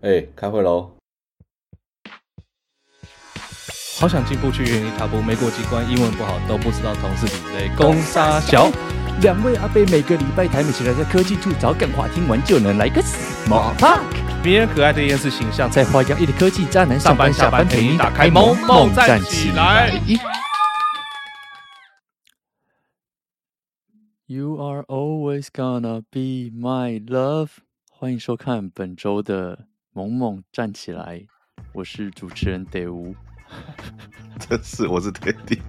[0.00, 0.92] 哎、欸，开会喽！
[3.98, 7.68] 好想进步去原地踏步，没过几关，英文不好都不知道同事比类。
[7.76, 8.70] 攻杀小，
[9.22, 14.04] 两位阿贝每个礼拜台美起来在科技处找干话，听完就能来个 small talk。
[14.44, 20.00] 迷人可爱的厌世形象，在花样一的科技渣男上班下班陪你打开萌萌站起来。
[24.26, 27.48] You are always gonna be my love。
[27.90, 29.66] 欢迎收看本周的。
[29.98, 31.20] 萌萌站起来！
[31.72, 33.12] 我是主持人德乌，
[34.38, 35.60] 这是我是爹地。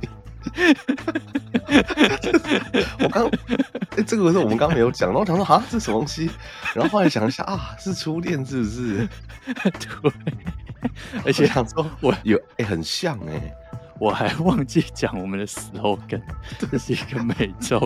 [3.00, 6.30] 我刚哎、欸，这个是我们刚刚没有讲，然后我想说啊，这是什么东西？
[6.76, 9.10] 然后后来想一下啊，是初恋是不是？
[9.82, 10.12] 对，
[11.26, 13.54] 而且想说我有哎、欸，很像哎、欸，
[14.00, 16.22] 我还忘记讲我们的 slogan，
[16.60, 17.80] 这是一个每周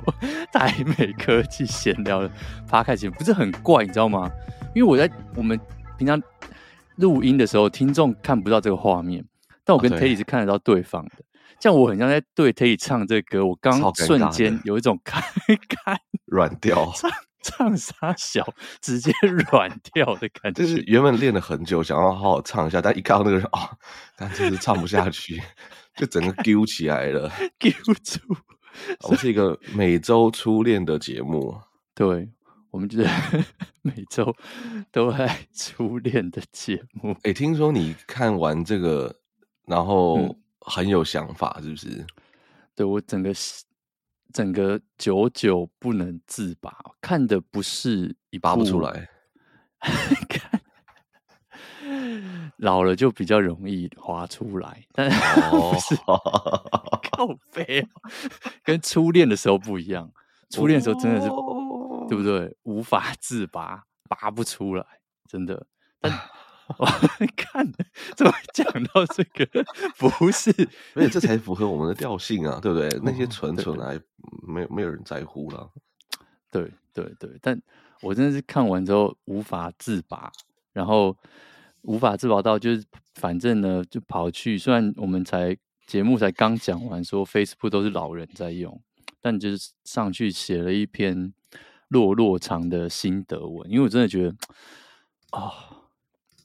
[0.52, 2.30] 台美科技闲聊的
[2.69, 4.30] podcast，不是很怪，你知道吗？
[4.75, 5.57] 因为我在我们。
[6.03, 6.21] 平常
[6.98, 9.23] 录音的时候，听众看不到这个画面，
[9.63, 11.11] 但我跟 Terry 是看得到对方的。
[11.61, 17.09] 这样我很像在对 Terry 唱这个歌，我刚瞬间有一种开开 软掉， 唱
[17.42, 18.45] 唱啥小，
[18.81, 19.14] 直接
[19.47, 20.61] 软掉的感觉。
[20.61, 23.70] 就是原本练了很久，想要好好唱一下，但一看到那个人啊、 哦，
[24.17, 25.42] 但就是唱不下去，
[25.95, 27.72] 就整个丢起来了，丢
[28.03, 28.20] 住。
[29.08, 31.58] 我是一个每周初恋的节目，
[31.95, 32.27] 对。
[32.73, 33.07] 我们就是
[33.83, 34.35] 每周
[34.91, 37.11] 都在初恋的节目。
[37.17, 39.15] 哎、欸，听说你看完这个，
[39.67, 41.88] 然后很有想法，是不是？
[41.89, 42.07] 嗯、
[42.75, 43.31] 对，我整个
[44.33, 49.08] 整个久久不能自拔，看的不是一拔不出 来。
[50.27, 50.59] 看
[52.58, 55.19] 老了就比较容易滑出来，但是
[55.52, 55.95] 不是
[57.11, 57.87] 靠背，
[58.63, 60.11] 跟初恋的时候不一样。
[60.49, 61.27] 初恋的时候真的是。
[62.14, 62.56] 对不对？
[62.61, 64.86] 无法自拔，拔不出来，
[65.28, 65.66] 真的。
[66.00, 66.11] 但
[66.78, 66.86] 我
[67.36, 67.67] 看
[68.16, 69.66] 怎么讲到这个，
[69.97, 70.52] 不是，
[70.94, 72.88] 而且这才符合我们的调性啊，对不对？
[72.89, 74.00] 哦、那些纯纯来，
[74.48, 75.67] 没有没有人在乎了。
[76.52, 77.60] 对对对，但
[78.02, 80.32] 我真的是看完之后无法自拔，
[80.71, 81.17] 然后
[81.82, 82.83] 无法自拔到就是，
[83.16, 84.55] 反正呢就跑去。
[84.55, 88.80] 虽然我们才节目才刚讲完，说 Facebook 都是老人在用，
[89.20, 91.33] 但就是上去写了一篇。
[91.93, 94.30] 落落长的心得文，因为我真的觉得
[95.30, 95.54] 啊、哦，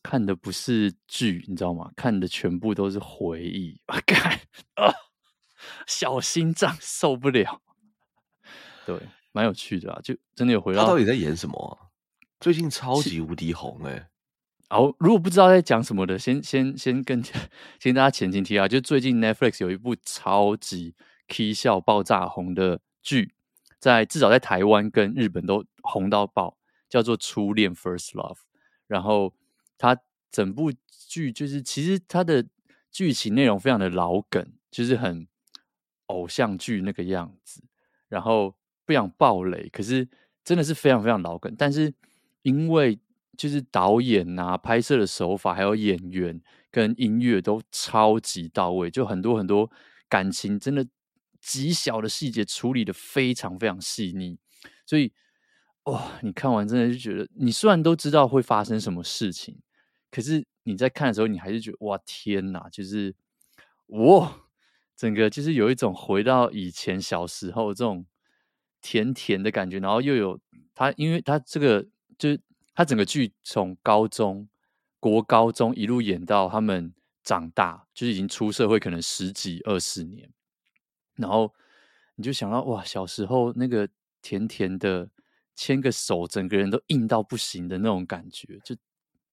[0.03, 1.91] 看的不是剧，你知道吗？
[1.97, 4.39] 看的全部都是回忆， 看
[4.75, 4.93] 啊，
[5.87, 7.63] 小心脏受不了。
[8.85, 9.01] 对，
[9.33, 10.83] 蛮有趣的啊，就真的有回到。
[10.83, 11.89] 他到底在演什么、啊？
[12.39, 14.09] 最近超级无敌红哎、欸！
[14.71, 17.23] 哦，如果不知道在讲什么的，先先先跟
[17.81, 20.95] 先大家前情提啊，就最近 Netflix 有一部超级
[21.27, 23.35] K 笑爆炸红的剧。
[23.79, 26.57] 在至少在台湾跟日本都红到爆，
[26.89, 28.35] 叫做《初恋 First Love》。
[28.87, 29.33] 然后
[29.77, 29.97] 它
[30.31, 32.45] 整部剧就是，其实它的
[32.91, 35.29] 剧情内容非常的老梗，就是很
[36.07, 37.63] 偶像剧那个样子。
[38.09, 40.09] 然后不想爆雷，可是
[40.43, 41.55] 真的是非常非常老梗。
[41.57, 41.95] 但是
[42.43, 42.99] 因为
[43.37, 46.41] 就是导演啊、拍摄的手法，还有演员
[46.71, 49.71] 跟音乐都超级到位，就很多很多
[50.09, 50.85] 感情真的。
[51.41, 54.39] 极小的细节处理的非常非常细腻，
[54.85, 55.13] 所以
[55.85, 59.59] 哇，你看完真的就觉得，你虽然都知道会发生什么事情，
[60.11, 63.15] 可是你在看的时候，你还是觉得哇天哪，就是
[63.87, 64.43] 哇，
[64.97, 68.05] 整个就是有一种回到以前小时候这种
[68.83, 70.39] 甜甜的感觉，然后又有
[70.75, 71.87] 他，因为他这个
[72.19, 72.41] 就是
[72.75, 74.49] 他整个剧从高中、
[75.01, 76.93] 国高中一路演到他们
[77.25, 80.31] 长大，就是已经出社会，可能十几二十年。
[81.19, 81.53] 然后
[82.15, 83.89] 你就想到哇，小时候那个
[84.23, 85.09] 甜甜的
[85.57, 88.75] 牵个手，整个人都硬到不行的那种感觉，就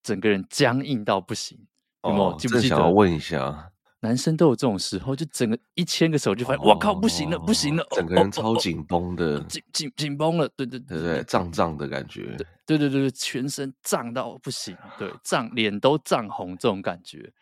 [0.02, 1.56] 整个人僵硬到不行。
[2.02, 2.30] 有没有？
[2.30, 2.76] 哦，记不记得？
[2.76, 12.36] 想要问一下，男生都有这种时候，就整个一牵个手就发现，我，哦，靠，不行了，不行了，整个人超紧绷的，紧紧紧绷了，对对对对对，胀胀的感觉，
[12.66, 17.32] 对对对对，全身胀到不行，对，胀脸都胀红这种感觉，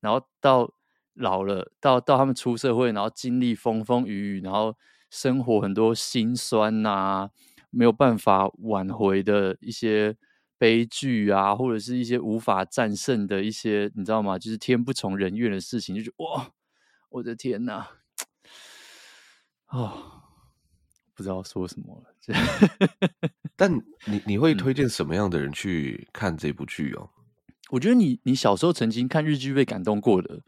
[0.00, 0.68] 然后到。
[1.14, 4.76] 老了，到到他们出社会，然后经历风风雨雨，然后
[5.10, 7.30] 生活很多辛酸呐、啊，
[7.70, 10.16] 没有办法挽回的一些
[10.58, 14.38] 悲剧啊，或者是一些无法战胜的一些，你知道吗？
[14.38, 16.50] 就是天不从人愿的事情，就觉得哇，
[17.10, 17.74] 我的天哪，
[19.66, 20.22] 啊、哦，
[21.14, 22.14] 不知道说什么了。
[23.54, 23.72] 但
[24.06, 27.10] 你你会推荐什么样的人去看这部剧哦？
[27.70, 30.42] 我觉得你你小时候曾经看日剧被感动过的。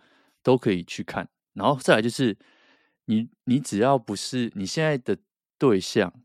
[0.47, 2.39] 都可以去看，然后再来就是
[3.07, 5.19] 你，你只要不是你现在的
[5.59, 6.23] 对象，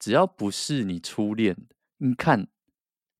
[0.00, 1.56] 只要不是你初恋，
[1.98, 2.48] 你看，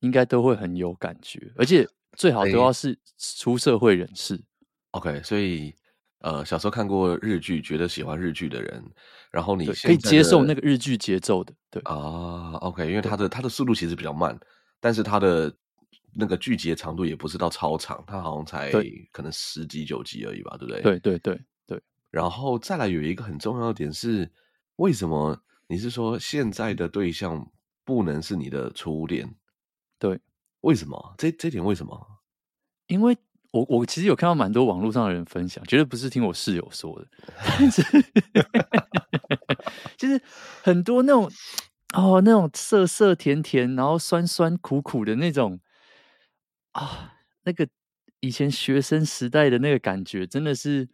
[0.01, 2.99] 应该都会很有感觉，而且最好都要是
[3.39, 4.43] 出社会人士。
[4.91, 5.73] OK，所以
[6.19, 8.85] 呃，小时候看过日剧，觉得喜欢日剧的人，
[9.31, 11.81] 然后你可以接受那个日剧节奏的，对。
[11.85, 14.37] 啊，OK，因为它的它的速度其实比较慢，
[14.81, 15.55] 但是它的
[16.15, 18.71] 那个剧集的长度也不是到超长，它好像才
[19.13, 20.83] 可能十集九集而已吧，对不对？
[20.83, 21.83] 对对对对。
[22.11, 24.31] 然后再来有一个很重要的点是，
[24.77, 27.51] 为什么你是说现在的对象
[27.85, 29.35] 不能是你的初恋？
[29.99, 30.21] 对，
[30.61, 31.15] 为什么？
[31.19, 32.07] 这这点为什么？
[32.87, 33.17] 因为。
[33.55, 37.07] 我我其实有看到蛮多网络上的人分享，绝对不是听我室友说的，
[37.57, 37.81] 但是
[39.97, 40.21] 就是
[40.61, 41.31] 很多那种
[41.95, 45.61] 哦，那种涩涩甜甜，然后酸酸苦苦的那种
[46.75, 46.89] 啊、哦，
[47.43, 47.67] 那个
[48.21, 50.89] 以前学生时代的那个感觉，真的是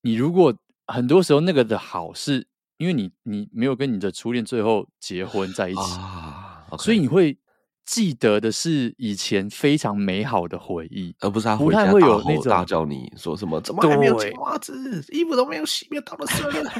[0.00, 0.52] 你如果
[0.86, 6.82] 很多时候那个的好，是因为你你没有跟你的初恋最后结婚在一起啊，okay.
[6.82, 7.38] 所以你会。
[7.84, 13.60] 记得的是以前非常美好的回忆，而不是他回家大吼大叫你说什么？
[13.60, 15.04] 怎么还没有剪袜子？
[15.08, 16.72] 衣服都没有洗，没有倒垃圾了。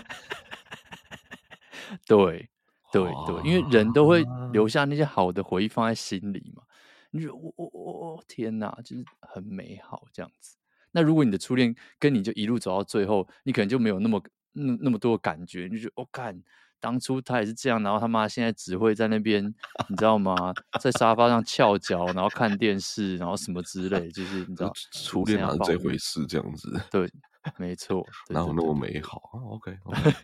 [2.06, 2.48] 对
[2.92, 6.62] 对对，因为人都会留下那些好的回忆放在心里嘛。
[7.12, 10.56] 你觉得我我我天哪，就是很美好这样子。
[10.90, 14.20] 那如果你的初恋跟你就一路走到最后，你可能就没有那么
[14.52, 16.36] 那那么多的感觉，你就觉得我干。
[16.36, 16.42] 哦
[16.82, 19.40] 当初他也是这样，然后他妈现在只会在那边，
[19.88, 20.34] 你知道吗？
[20.80, 26.26] 在沙发上翘脚，然后看电视，然后什么之类，就是你知道，初恋哪是这回事？
[26.26, 27.08] 这样子，对，
[27.56, 30.14] 没错， 哪有那么美好啊？OK，, okay.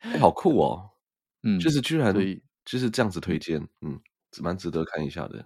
[0.00, 0.90] 欸、好酷哦，
[1.42, 2.14] 嗯，就是居然
[2.66, 3.98] 就是这样子推荐，嗯，
[4.42, 5.42] 蛮值得看一下的。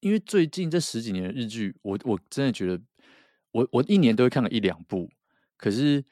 [0.00, 2.80] 因为最近这十几年的日剧，我我真的觉得，
[3.52, 5.10] 我我一年都会看个一两部，
[5.56, 6.04] 可是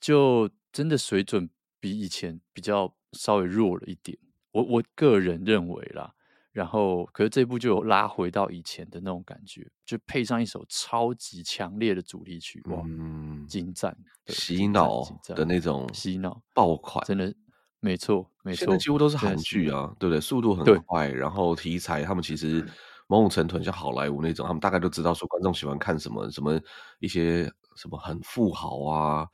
[0.00, 0.50] 就。
[0.70, 1.48] 真的水准
[1.80, 4.16] 比以前比较稍微弱了一点，
[4.52, 6.14] 我我个人认为啦。
[6.52, 13.96] 然后，可是这部就有拉回到以前的那种感觉，就配上一首超级强烈的主题曲，哇，嗯，精湛，
[14.26, 17.34] 洗脑的那种洗脑爆款，真的
[17.80, 20.20] 没错没错，现在几乎都是韩剧啊，对不对？
[20.20, 22.66] 速度很快，然后题材他们其实
[23.06, 26.60] 某种程度像好莱坞那种，他们大概都知道说观众喜欢看什么，什么
[26.98, 27.44] 一些
[27.76, 29.26] 什么很富豪啊。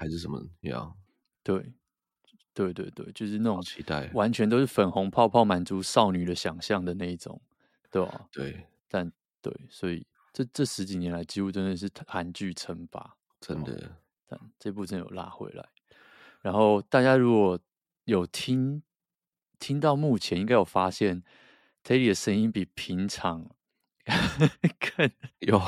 [0.00, 0.94] 还是什么样？
[1.42, 1.74] 对，
[2.54, 7.42] 对对对，就是那种期待，完全都是粉红泡泡满足少女的想象的那一种，
[7.90, 8.20] 对吧、啊？
[8.30, 9.10] 对，但
[9.42, 13.96] 对，所以这这十几年来，几乎真的是韩剧称霸，真的。
[14.28, 15.68] 但这部真的有拉回来。
[16.40, 17.58] 然后大家如果
[18.08, 18.82] 有听
[19.58, 21.22] 听到目前，应该有发现
[21.84, 23.50] Teddy 的声音比平常
[24.96, 25.10] 更
[25.40, 25.60] 有，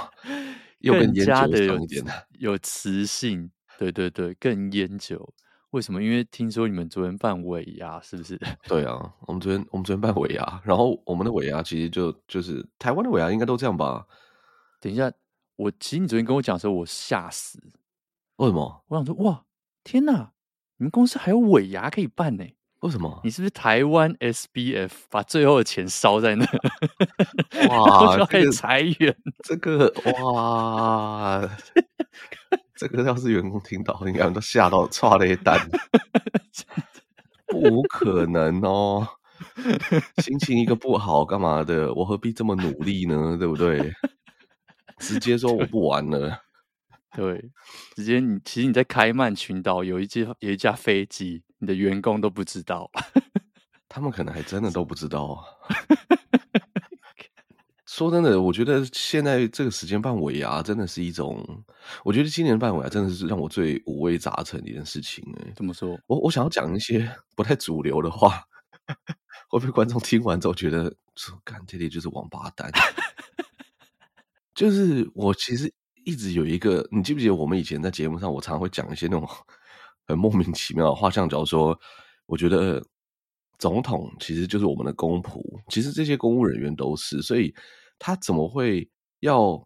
[0.78, 1.78] 又更加的有
[2.40, 3.50] 有磁性。
[3.78, 5.34] 对对对，更烟酒。
[5.72, 6.02] 为什么？
[6.02, 8.40] 因为听说你们昨天办尾牙，是不是？
[8.66, 14.06] 对啊，我们昨天我们昨天办尾牙，然后我们的尾牙其实就就是台湾的尾牙，应该都这样吧？
[14.81, 15.12] 等一下，
[15.56, 17.62] 我其实你昨天跟我讲的时候，我吓死。
[18.37, 18.82] 为什么？
[18.88, 19.44] 我想说，哇，
[19.84, 20.32] 天哪！
[20.81, 22.44] 你们公司还有尾牙可以办呢？
[22.81, 23.21] 为什么？
[23.23, 26.47] 你是不是台湾 SBF 把最后的钱烧在那？
[27.69, 29.15] 哇，就可以裁员。
[29.44, 29.93] 这个
[30.23, 31.47] 哇。
[32.75, 35.55] 这个要是员工听到，应该都吓到剉咧等，
[37.47, 39.06] 不可能哦！
[40.23, 41.93] 心情一个不好，干嘛的？
[41.93, 43.37] 我何必这么努力呢？
[43.38, 43.93] 对不对？
[44.97, 46.43] 直接说我不玩了。
[47.17, 47.50] 对，
[47.97, 52.90] 直接你其实你在开曼群岛有一架有一架飞机，你的员工都不知道，
[53.88, 55.45] 他们可能还真的都不知道。
[57.87, 61.45] 说真的，我觉得现在这个时间办尾牙真的是一种，
[62.05, 65.25] 我觉得今年办尾牙真的是让我最五味杂陈的一件事情。
[65.40, 65.99] 哎，怎么说？
[66.07, 68.45] 我我想要讲一些不太主流的话，
[69.50, 70.85] 会不会观众听完之后觉得
[71.17, 72.71] 说，干这里就是王八蛋？
[74.55, 75.73] 就是我其实
[76.04, 79.28] 一直有一个，你记不记得我们以前在节目上，我常常会讲一些那种
[80.09, 81.78] 很莫名其妙的话，像假如说，
[82.26, 82.83] 我觉得
[83.59, 87.54] 总统其实就是我们的公仆，其实这些公务人员都是，所以。
[88.02, 88.88] 他怎么会
[89.19, 89.62] 要，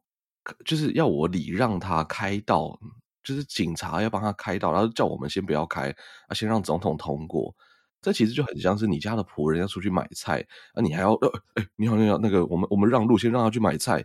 [0.65, 2.77] 就是要我礼让他开道，
[3.23, 5.89] 就是警察要帮他开道，然后叫我们先不要开，
[6.27, 7.55] 啊，先让总统通过。
[8.03, 11.15] 这其实就很像是你家的仆人要出去买菜，啊，你还要，
[11.55, 14.05] 哎，你好，你好，那个我们我们让路，先让他去买菜。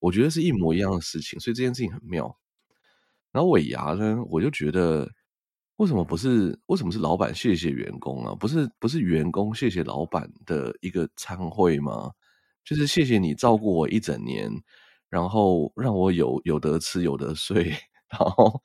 [0.00, 2.36] 我觉得是一模一样的事情，所以这件事情很妙。
[3.32, 5.08] 然后尾牙呢，我就觉得
[5.76, 8.34] 为什么不是为什么是老板谢谢员工啊？
[8.34, 12.10] 不是不是员工谢谢老板的一个餐会吗？
[12.64, 14.50] 就是谢谢你照顾我一整年，
[15.08, 17.70] 然后让我有有得吃有得睡，
[18.10, 18.60] 然后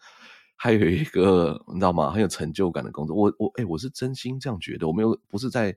[0.57, 2.11] 还有一个你知道吗？
[2.11, 3.15] 很有成就感的工作。
[3.15, 5.75] 我我哎、我是真心这样觉得，我没有不是在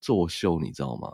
[0.00, 1.08] 作秀，你知道吗？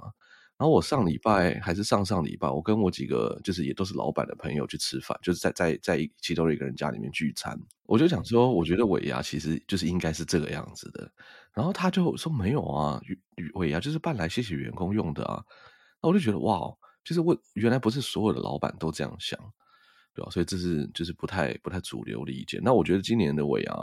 [0.59, 7.57] 然后我上礼拜还是上上礼拜，我跟我几个就是也都是老板的朋友去吃饭，就是在在在其中的一个人家里面聚餐。
[7.85, 11.09] 我就想说，我觉得尾牙其实就是应该是这个样子的。
[11.53, 13.01] 然后他就说没有啊，
[13.55, 15.41] 尾牙就是办来谢谢员工用的啊。
[16.03, 16.59] 那我就觉得哇，
[17.05, 19.39] 就是我原来不是所有的老板都这样想，
[20.13, 20.31] 对吧？
[20.33, 22.61] 所以这是就是不太不太主流的意见。
[22.65, 23.75] 那我觉得今年的尾牙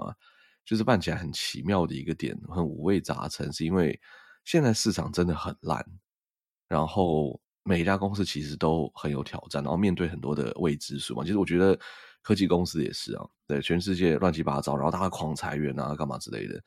[0.66, 3.98] 就是办起来很奇妙的一个点，很五味杂陈，是因为
[4.44, 5.86] 现在市场真的很烂。
[6.68, 11.24] 然后每一家公司其实都很有挑战，然后面对很多的未知数嘛。
[11.24, 11.78] 其实我觉得
[12.22, 16.62] 科技公司也是啊，对，全世界乱七八糟，然后大家狂裁员啊，干嘛之类的。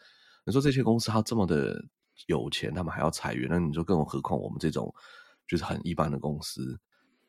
[0.44, 1.80] 你说这些公司它这么的
[2.26, 4.92] 有钱，他们还要裁员，那你说更何况我们这种
[5.46, 6.78] 就是很一般的公司？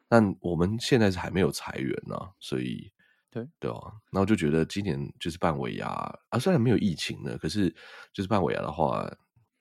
[0.07, 2.91] 但我们现在是还没有裁员呢、啊，所以
[3.29, 5.88] 对对啊，然后就觉得今年就是办尾牙
[6.29, 7.69] 啊，虽然没有疫情呢，可是
[8.13, 9.07] 就是办尾牙的话。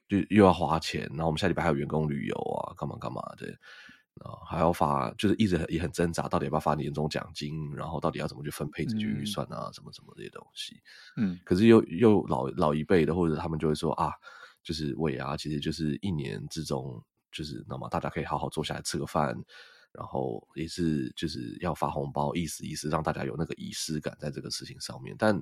[0.08, 3.46] 就又要花钱，然后我们下礼拜还有员工旅游啊，干嘛干嘛的，
[4.14, 10.80] 然后还要发，就是一直也很挣扎，到底要不要发年终奖金，然后到底要怎么去分配这些预算啊，嗯、什么什么这些东西。
[11.16, 14.10] 嗯，可是又又老老一辈的，或者他们就会说啊，
[14.62, 19.36] 就是尾牙其实就是一年之中，就是那么大家可以好好坐下来吃个饭，
[19.92, 25.38] 然后也是就是要发红包，意思意思让大家有那个仪式感在这个事情上面，但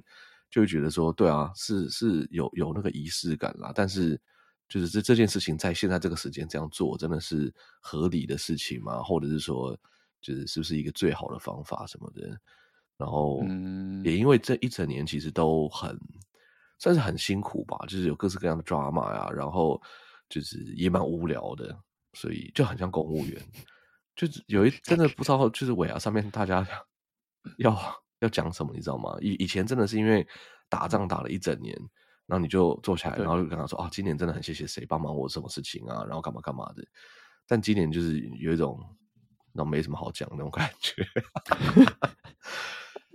[0.51, 4.21] 就会觉得说，对啊，是是有有那个仪式感啦，但是。
[4.69, 9.01] 就是这这件事情在现在这个时间这样做，真的是合理的事情吗？
[9.03, 9.79] 或者是说，
[10.21, 12.37] 就是是不是一个最好的方法什么的？
[12.97, 13.45] 然后，
[14.03, 15.97] 也因为这一整年其实都很
[16.79, 19.81] 算是很辛苦吧，就是有各式各样的 drama 呀，然后
[20.29, 21.79] 就是也蛮无聊的，
[22.15, 23.41] 所以就很像公务员，
[24.17, 26.67] 就是有一真的不知道，就是尾牙上面大家
[27.59, 29.17] 要要讲什么，你知道吗？
[29.21, 30.27] 以以前真的是因为
[30.69, 31.79] 打仗打了一整年。
[32.27, 36.85] 然后你就坐下来，然后就跟他说：“啊，今年真的很谢谢谁帮忙我什么事情啊，然后干嘛干嘛的。”
[37.47, 38.79] 但今年就是有一种，
[39.53, 41.07] 那没什么好讲那种感觉。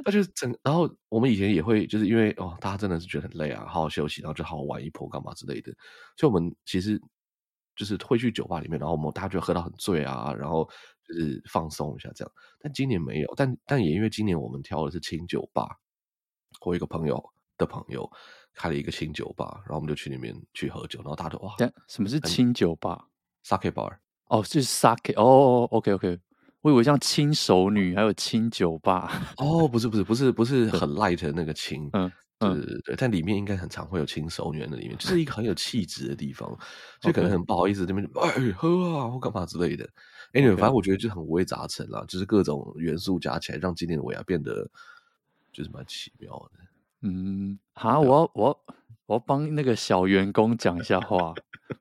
[0.04, 5.72] 那就是整，然后我们以前也会就是因为哦，大家真的是觉得很累啊，好好休息，然后就好好玩一波干嘛之类的。
[6.18, 7.00] 所以我们其实
[7.76, 10.68] 就是会去酒吧里面，然后我们大家就喝到很醉啊，然后
[11.06, 12.34] 就是放松一下这样。
[12.60, 15.78] 但今年没有，但但也因为今年我们挑的是清酒吧，
[16.66, 17.24] 我一个朋友
[17.58, 18.10] 的朋友。
[18.54, 21.56] 开了一个清酒吧，然后我们就去里面去喝酒，然后大家都哇，
[21.88, 23.06] 什么是清酒吧
[23.46, 26.20] ？Sake bar 哦，就是 Sake 哦，OK OK，
[26.62, 36.48] 我以为像轻熟女还有清酒吧哦，不是不是不是不是 很 light 的那个清，嗯嗯对对对，但里面应该很常会有轻熟女在里面，就是一 个很有气质的地方，
[37.02, 39.88] 所以可能很不好意思那边就哎喝啊或干嘛之类的
[40.34, 44.70] ，anyway 反正我觉得就很五味杂陈啦，就是各种元素加起来，让今天的尾牙变得
[45.52, 46.60] 就是蛮奇妙的。
[47.04, 48.76] 嗯，好，我要我要
[49.08, 51.34] 我要帮那个小员工讲一下话，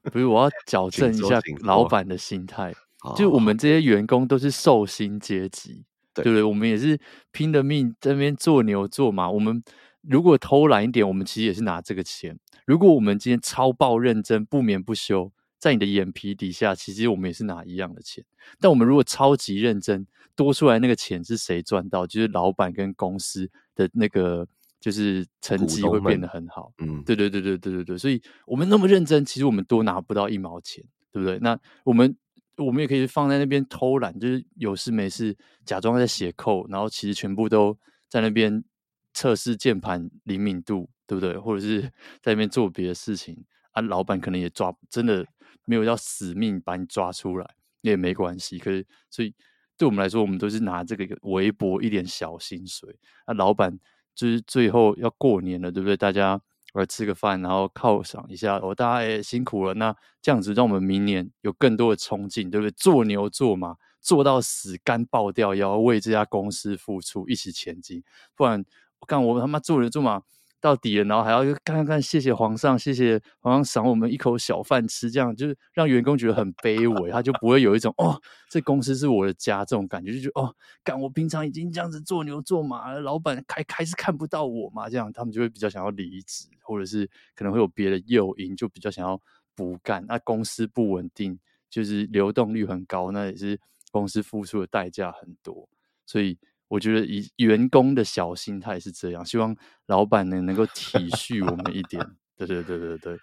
[0.05, 2.75] 不是我要矫正一下老板的心态。
[3.17, 5.85] 就我们这些员工都是受薪阶级，
[6.15, 6.43] 对不对？
[6.43, 6.99] 我们也是
[7.33, 9.31] 拼了命在那边做牛做马。
[9.31, 9.63] 我们
[10.03, 12.39] 如果偷懒一点，我们其实也是拿这个钱。
[12.67, 18.25] 如果我们今天超爆认真、不眠不休，在你的眼皮底下，其实我们也是拿一样的钱。
[18.59, 22.07] 但我们如果超级认真，多出来那个钱是谁赚到？
[22.07, 24.49] 就是老板跟公司的那个。
[24.81, 30.83] 就是成绩会变得很好，嗯，对对对对对对对，所以我们那么认真，其实我们多拿不到一毛钱，
[31.13, 31.39] 对不对？
[31.41, 32.17] 那我们
[32.57, 38.65] 我们也可以放在那边偷懒，就是有事没事假装在写扣，然后其实全部都在那边
[39.13, 41.37] 测试键盘灵敏度，对不对？
[41.37, 41.83] 或者是
[42.23, 45.27] 在那边做别的事情啊，老板可能也抓，真的
[45.67, 47.47] 没有要死命把你抓出来，
[47.83, 48.59] 也没关系。
[48.59, 49.35] 可是所以
[49.77, 53.79] 对我们来说，我们都是拿这个微薄一点小薪水那，老板。
[54.15, 55.97] 就是最后要过年了，对不对？
[55.97, 56.41] 大家
[56.75, 59.75] 来吃个饭，然后犒赏一下哦，大家也辛苦了。
[59.75, 62.71] 那这样子，让我们明年有更多的冲劲，对不对？
[62.73, 68.03] 做牛做马，做到死，干爆掉，也要为这家公司付出，一起前进。
[68.35, 68.65] 不然，
[69.01, 70.23] 我看我他妈做牛做马。
[70.61, 89.19] 到底了，然后还要看看，谢谢皇上，谢谢皇上赏我们一口小饭吃，这样就是让员工觉得很卑微，他就不会有一种哦，这公司是我的家这种感觉，就觉得哦，干我平常已经这样子做牛做马了，老板还还是看不到我嘛，这样他们就会比较想要离职，或者是可能会有别的诱因，就比较想要
[89.57, 90.05] 不干。
[90.07, 91.39] 那公司不稳定，
[91.71, 93.59] 就是流动率很高，那也是
[93.91, 95.69] 公司付出的代价很多，
[96.05, 96.39] 所以。
[96.71, 99.55] 我觉得以员工的小心态是这样，希望
[99.87, 102.01] 老板能能够体恤我们一点。
[102.37, 103.19] 对对对对对，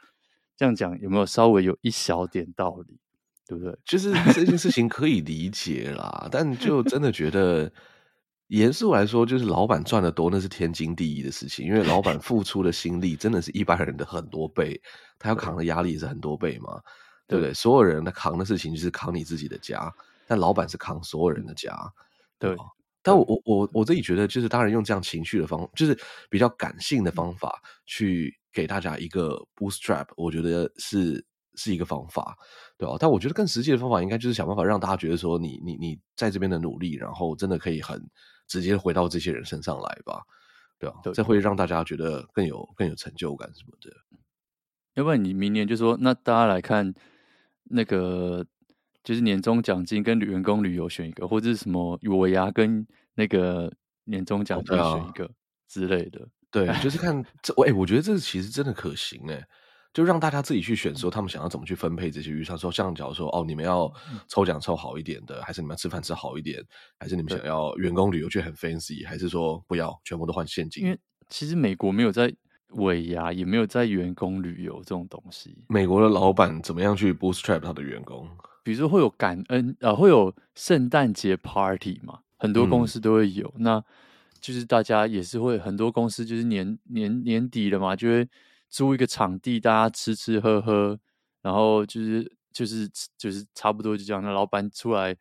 [0.58, 3.00] 这样讲有没有稍微有一小点道理？
[3.48, 3.74] 对不对？
[3.86, 7.72] 就是这件事情可以理解啦，但就真的觉得
[8.48, 14.80] 严肃来说，就是老板赚得多那是天经地义的事情，因为老板付出的心力真的是一般人的很多倍，
[15.18, 16.82] 他要扛的压力也是很多倍嘛。
[17.30, 17.54] 对不对？
[17.54, 19.94] 所有人的扛的事情就是扛你自己的家，
[20.28, 21.76] 但老板是扛所有人的家，
[22.40, 22.56] 对。
[22.56, 22.58] 对
[23.08, 25.98] 但我我我我自己觉得，就是当然用这样情绪的方，就是
[26.30, 32.38] 比较感性的方法去给大家一个 bootstrap，我觉得是是一个方法，
[32.78, 32.98] 对吧？
[33.00, 38.06] 但我觉得更实际的方法，应该就是想办法让大家觉得说你，你你你在这边的努力，然后真的可以很
[38.46, 40.22] 直接回到这些人身上来吧，
[40.78, 41.00] 对吧？
[41.14, 43.90] 这会让大家觉得更有更有成就感什么的。
[44.96, 46.94] 要不然你明年就说，那大家来看
[47.64, 48.46] 那个。
[49.08, 52.86] 就是年终奖金跟员工旅游选一个，或者是什么尾牙跟
[53.16, 53.72] 那个
[54.04, 55.32] 年终奖金选一个
[55.66, 56.28] 之类的。
[56.52, 59.42] 对，就是看这，哎、欸，我觉得这其实真的可行哎，
[59.94, 62.60] 就让大家自己去选，说他们想要怎么去分配这些预算。
[62.60, 63.90] 说像假如说，哦，你们要
[64.28, 66.62] 抽奖抽好一点的，还是你们要吃饭吃好一点，
[67.00, 70.84] 还是你们想要员工旅游去很 fancy，还是说不要全部都换现金？
[70.84, 71.00] 因为
[71.30, 72.30] 其实美国没有在
[72.72, 75.64] 尾牙，也没有在员工旅游这种东西。
[75.70, 78.30] 美国的老板怎么样去 bootstrap 他的员工？
[78.68, 83.48] 比如说会有感恩，呃，会有圣诞节 party 嘛，很多公司都会有。
[83.56, 83.84] 嗯、那
[84.42, 88.28] 就是大家也是会，很多公司就是年年年底了嘛，就会
[88.68, 91.00] 租一个场地，大家吃吃喝喝，
[91.42, 94.22] 然后就是就是就是差不多就这样。
[94.22, 95.12] 那老板出来，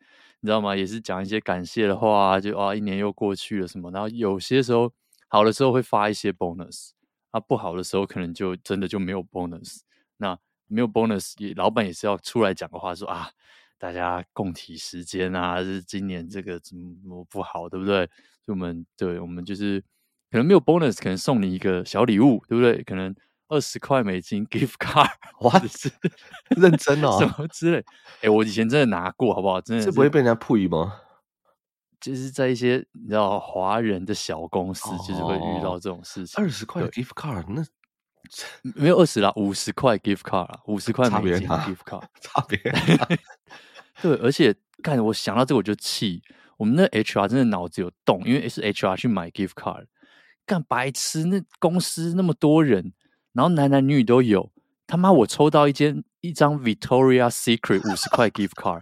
[0.41, 0.75] 你知道吗？
[0.75, 3.89] 也是讲一些感谢的话，就啊，一年又过去了什么。
[3.91, 4.91] 然后有些时候
[5.29, 6.89] 好的时候会发一些 bonus，
[7.31, 9.79] 啊，不好的时候可能就真的就没有 bonus。
[10.17, 13.29] 那没有 bonus，也老板也是要出来讲个话，说啊，
[13.77, 18.05] 大家共体时间啊，是今年这个怎么不好，对不对？
[18.45, 19.79] 所以我们对，我们就是
[20.31, 22.83] 可能没有 bonus，可能送你一个小礼物，对不对？
[22.83, 23.15] 可能
[23.49, 25.09] 二十块美金 gift card，
[25.41, 25.91] 哇，是
[26.55, 27.83] 认真哦，什么之类。
[28.21, 29.61] 哎，我以前真的拿过，好不好？
[29.61, 31.01] 真的是，不会被人家破译吗？
[31.99, 36.41] 就是在一些你知道华人的小公司，就是会遇到这种事情。
[36.43, 37.63] 二十块 gift card，那。
[38.75, 42.59] 没有二十啦，五十块 gift card 啦，五十块美金 gift card，差别。
[44.01, 46.21] 对，而且干，我想到这个我就气，
[46.57, 49.85] 我们那 HR 真的脑子有洞，因为是 HR 去买 gift card，
[50.45, 52.93] 干白痴，那公司那么多人，
[53.33, 54.51] 然后男男女女都有，
[54.85, 58.81] 他妈我抽到一间一张 Victoria Secret 五十块 gift card，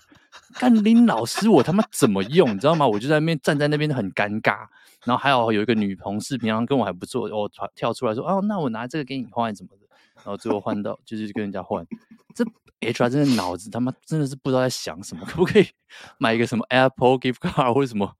[0.59, 2.87] 干林老师我他妈怎么用，你知道吗？
[2.87, 4.67] 我就在那边站在那边很尴尬。
[5.03, 9.85] 然后还好有一个女同事，平常跟我还不错，我跳出来说：“哦，那我拿这个给你换什么的。”
[10.17, 11.85] 然后最后换到就是跟人家换，
[12.33, 12.43] 这
[12.79, 15.67] HR 真的脑子他妈真的是不知道在想什么，可不可以
[16.17, 18.11] 买一个什么 Apple gift card 或者什么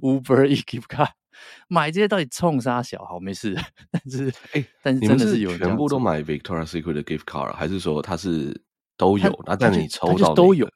[0.00, 1.10] Uber E gift card？
[1.66, 3.04] 买这些到底冲啥小？
[3.04, 3.56] 好，没事。
[3.90, 8.62] 但是哎，但是真的是有全部都买 Victoria Secret 的 gift card，还是说他是
[8.96, 9.36] 都有？
[9.44, 10.68] 那但你抽到、那个、都有。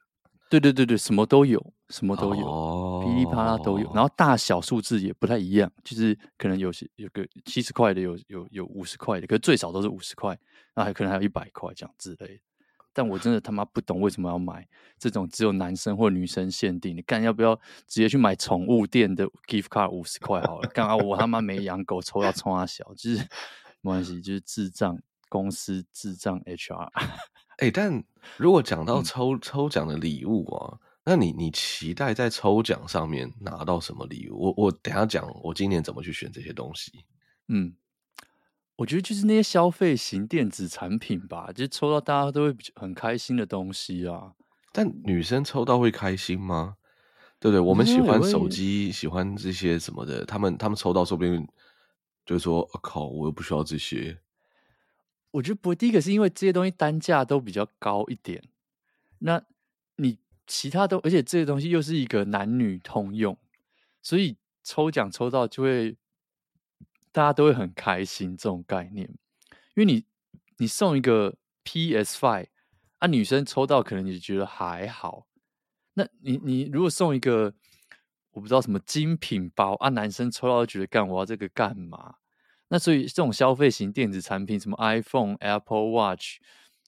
[0.59, 10.37] 对对对对，什么都有，什么都有，哦、噼里啪啦都有，然后大小数字也不太一样，就是可能有些有个七十块的，有有有五十块的，可是最少都是五十块，
[10.75, 12.39] 那还可能还有一百块这样之类的。
[12.93, 14.67] 但我真的他妈不懂为什么要买
[14.99, 17.55] 这种只有男生或女生限定，你干要不要
[17.87, 20.69] 直接去买宠物店的 gift card 五十块好了？
[20.69, 23.17] 干啊，我他妈没养狗， 抽到冲啊小，就是
[23.81, 24.95] 没关系，就是智障
[25.33, 26.91] 公司智障 HR。
[27.57, 28.03] 哎、欸，但
[28.37, 34.39] 如果讲到抽、嗯、抽奖的礼物啊，那你你期待在抽奖上面拿到什么礼物？
[34.39, 36.91] 我我等下讲，我今年怎么去选这些东西。
[37.47, 37.73] 嗯，
[38.75, 44.33] 我觉得就是那些消费型电子产品吧，就抽到大家都会很开心的东西啊。
[44.71, 46.75] 但女生抽到会开心吗？
[47.39, 47.59] 对不对？
[47.59, 51.47] 我们喜欢手机，喜欢这些什么的，他们他们抽到说不定
[52.25, 54.17] 就是说，我靠，我又不需要这些。
[55.33, 58.43] 我觉得不会，第一个是因为这些东西单价都比较高一点，
[59.19, 59.43] 那
[59.95, 63.35] 你其他都，而且这些东西又是一个男女通用，
[64.01, 65.97] 所以抽奖抽到就会
[67.11, 69.09] 大家都会很开心这种概念。
[69.75, 70.05] 因为你
[70.57, 72.47] 你送一个 PS Five
[72.99, 75.25] 啊，女生抽到可能你觉得还好，
[75.95, 77.55] 那你你如果送一个
[78.33, 82.17] 我不知道什么精品包啊，男生抽到就觉得干我要这个干嘛？
[82.73, 86.39] 那所以这种消费型电子产品，什么 iPhone、Apple Watch，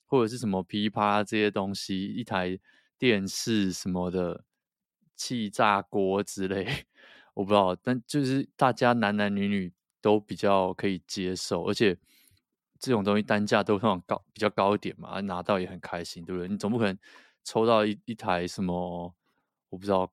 [0.07, 2.57] 或者是什么噼啪这些东西，一台
[2.97, 4.43] 电视什么的，
[5.15, 6.87] 气炸锅之类，
[7.35, 9.71] 我不知道，但就是大家男男女女
[10.01, 11.95] 都比较可以接受，而且
[12.79, 16.47] 这种东西单价都非常高，比较高一点嘛，拿到也很开心，对不对？
[16.47, 16.97] 你总不可能
[17.43, 19.13] 抽到一一台什么，
[19.69, 20.11] 我不知道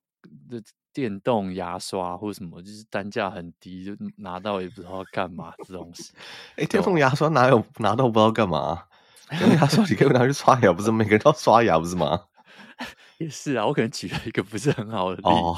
[0.51, 0.61] 这。
[0.93, 6.13] 电动牙刷或者什么，就是单价很低，就拿到也不知道干嘛这东西。
[6.57, 8.85] 哎、欸，电动牙刷哪有拿到不知道干嘛？
[9.31, 12.25] 电动牙刷你可以拿去刷牙，不是每个人都要刷牙不是吗？
[13.19, 15.29] 也是啊，我可能举了一个不是很好的例子。
[15.29, 15.57] 哦、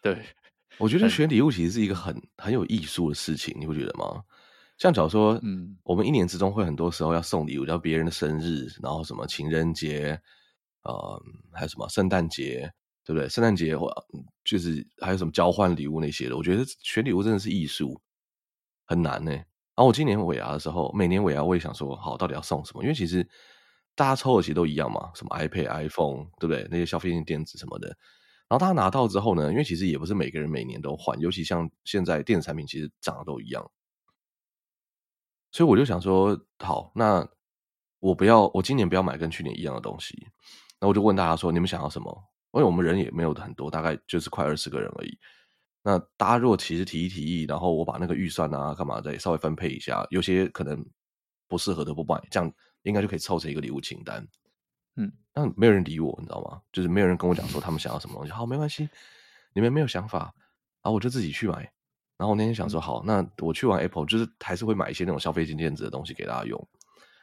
[0.00, 0.24] 对，
[0.78, 4.22] 我觉得选礼物其实是一个很很有艺术的事情，你不觉得吗？
[4.78, 10.20] 像假如说，嗯，我们一年之中会很多时候要送礼物，叫别人的生日，然后什么情人节。
[10.84, 12.68] 呃，还有什么圣诞节，
[13.04, 13.28] 对不对？
[13.28, 13.92] 圣诞节或
[14.44, 18.00] 就是还有什么交换礼物那些的，我觉得选礼物真的是艺术，
[18.84, 19.30] 很难呢。
[19.30, 19.44] 然
[19.76, 22.82] 后我今年尾牙的时候，每年尾牙我也想说，好，到底要送什么？
[22.82, 23.26] 因为其实
[23.94, 26.68] 大家抽的其实都一样嘛，什么 iPad、iPhone，对不对？
[26.70, 27.88] 那些消费性电子什么的。
[28.48, 33.70] 然后大家拿到之后呢，因为其实也不是每个人每年都换，尤其像现在电子产品其实长得都一样，
[35.50, 37.26] 所以我就想说，好，那
[37.98, 40.28] 我不要，我今年不要买跟去年一样的东西。
[40.80, 42.31] 那我就问大家说，你们想要什么？
[42.52, 45.18] 因为我们人也没有很多，大概就是快二十个人而已。
[45.82, 50.84] 那大家如果其实提一提议，然后我把那个预算啊干嘛再稍微分配一下，有些可能
[51.48, 54.26] 不适合的不买，这样应该就可以凑成一个礼物清单。
[54.96, 56.60] 嗯，但没有人理我，你知道吗？
[56.70, 58.30] 就是没有人跟我讲说他们想要什么东西。
[58.30, 58.88] 好，没关系，
[59.54, 60.32] 你们没有想法，
[60.82, 61.72] 然后我就自己去买。
[62.18, 66.56] 然后我那天想说，好，那我去完 Apple，就是还是会买一些那种消费金电子的东西给大家用。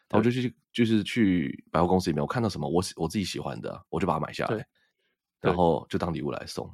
[0.09, 4.67] 然后我就去，就是去百货公司里面，我看到什么我我自己喜欢的，我就把它买下来，
[5.41, 6.65] 然后就当礼物来送。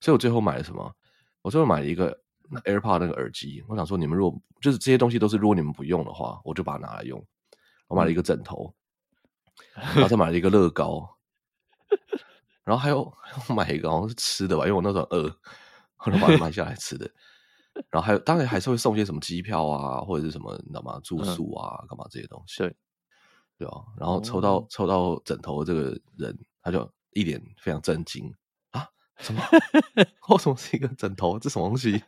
[0.00, 0.94] 所以我最后买了什么？
[1.42, 2.18] 我最后买了一个
[2.64, 7.24] AirPod 那个耳机，我想说你们如果就是这些东西都是如果你们不用的话，我就把它拿来用。
[7.86, 8.74] 我买了一个枕头，
[9.74, 11.08] 然后再买了一个乐高，
[12.64, 15.34] 然后还有还有买一个好像是吃的吧，因为我那时候饿，
[16.04, 17.10] 我就把它买下来吃的。
[17.90, 21.00] 然后还有当然还是会送一些什么机票啊，或者是什么你知道吗？
[21.02, 22.58] 住宿啊，干嘛这些东西？
[22.58, 22.76] 对，
[23.56, 23.84] 对啊。
[23.96, 28.34] 然后抽到抽到枕头的这个人，他就一脸非常震惊
[28.70, 28.88] 啊。
[29.18, 29.42] 什么？
[30.28, 31.38] 为什么是一个枕头？
[31.38, 32.02] 这什么东西？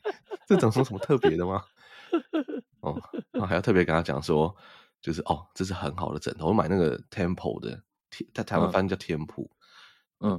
[0.46, 1.64] 这枕头什么特别的吗？
[2.80, 3.00] 哦，
[3.32, 4.54] 我还要特别跟他讲说，
[5.00, 6.48] 就是哦，这是很好的枕头。
[6.48, 7.82] 我买那个 Temple 的，
[8.34, 9.50] 在台湾翻叫天普。
[10.20, 10.38] 嗯，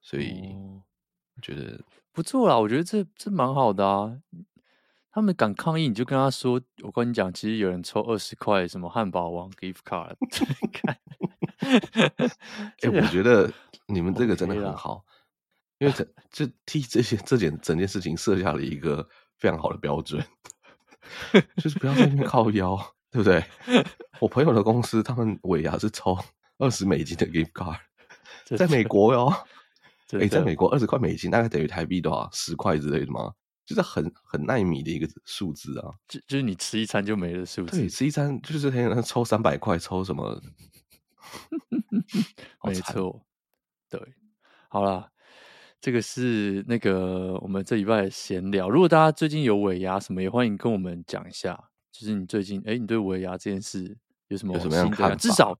[0.00, 0.54] 所以
[1.36, 2.58] 我觉得不错啦。
[2.58, 4.18] 我觉得这这蛮好的啊。
[5.10, 10.16] 他们敢抗议，你就跟他说，我跟你讲，其实有人抽二十块什么汉堡王 gift card。
[10.72, 10.98] 看，
[12.82, 13.52] 哎，我觉得
[13.86, 15.04] 你们这个真的很好。
[15.78, 19.06] 因为这这替这些这件整件事情设下了一个
[19.38, 20.24] 非常好的标准，
[21.58, 22.76] 就是不要在那边 靠腰，
[23.10, 23.44] 对不对？
[24.20, 26.16] 我朋友的公司他们尾牙是抽
[26.58, 27.78] 二十美金的 gift card，
[28.56, 29.26] 在美国哟，
[30.12, 33.32] 哎、欸，在美国二十块美金大概等于台币多少十块之类的吗？
[33.66, 40.40] 就是很很耐米的一个数字啊，就就是你吃一餐就没了数字，对，吃一餐就是很有人抽三百块，抽什么？
[42.64, 43.24] 没错，
[43.88, 44.00] 对，
[44.68, 45.10] 好了。
[45.80, 48.70] 这个是那个我们这礼拜的闲聊。
[48.70, 51.62] 如果大家最近有尾牙什么，也欢迎跟我们讲一下。
[51.92, 53.94] 就是你最近，哎，你对尾牙这件事
[54.28, 55.16] 有什么有什么样的看法？
[55.16, 55.58] 至少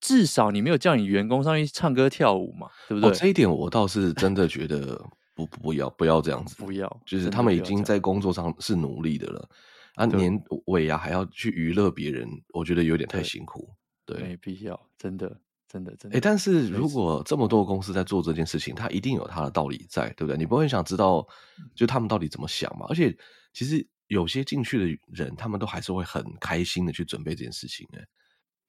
[0.00, 3.10] 至少你没有叫你员工上去唱歌跳舞嘛，对不对？
[3.10, 9.48] 哦，这一点我倒是真的觉得不不要不要这样 子，不要，就是他们已经在工作上是努力的了，
[9.96, 13.68] 啊，年尾牙还要去娱乐别人，我觉得有点太辛苦，
[14.14, 15.40] 对，没必要，真的。
[15.70, 16.16] 真的，真的。
[16.16, 20.34] 哎、欸，但是如果这么多公司在做这件事情，他一定有他的道理在，对不对？
[20.38, 21.26] 你不会想知道，
[21.74, 22.86] 就他们到底怎么想嘛？
[22.88, 23.14] 而且，
[23.52, 27.86] 其实有些进去的人，他们都还是会很开心的去准备这件事情。
[27.92, 28.02] 哎，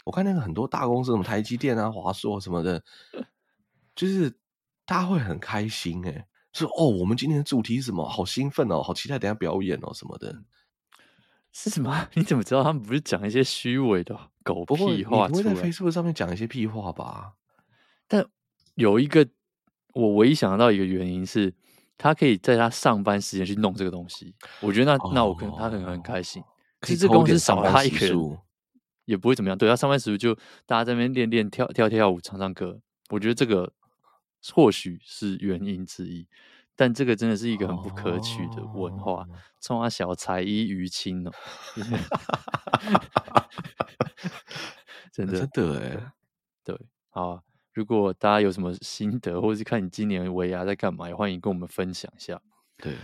[0.03, 2.83] 我看那个很多大公司，什么台积电啊、华硕什么的，
[3.95, 4.29] 就是
[4.85, 6.05] 大家会很开心。
[6.05, 8.05] 哎，说哦，我们今天的主题是什么？
[8.05, 10.43] 好兴奋哦，好期待等下表演哦，什么的。
[11.53, 12.07] 是什么？
[12.13, 14.19] 你怎么知道他们不是讲一些虚伪的
[14.53, 15.27] 狗屁话？
[15.27, 17.33] 你不会在 Facebook 上面讲一些屁话吧？
[18.07, 18.25] 但
[18.75, 19.27] 有一个，
[19.93, 21.53] 我唯一想到一个原因是，
[21.97, 24.33] 他可以在他上班时间去弄这个东西。
[24.61, 26.41] 我觉得那、哦、那我可能他可能很开心。
[26.79, 28.37] 可是这公司少他一个人，
[29.05, 29.57] 也不会怎么样。
[29.57, 30.33] 对他上班时就
[30.65, 32.79] 大家在那边练练跳跳跳舞、唱唱歌。
[33.09, 33.71] 我觉得这个
[34.53, 36.27] 或许是原因之一。
[36.79, 39.27] 但这个真的是一个很不可取的文化，
[39.59, 41.31] 冲啊小才艺娱亲哦，
[45.11, 46.13] 真的真的哎，
[46.63, 52.41] 对，好，如果大家有什么心得，或者是看你今年维亚在干嘛，也欢迎跟我们分享一下。
[52.77, 52.95] 对，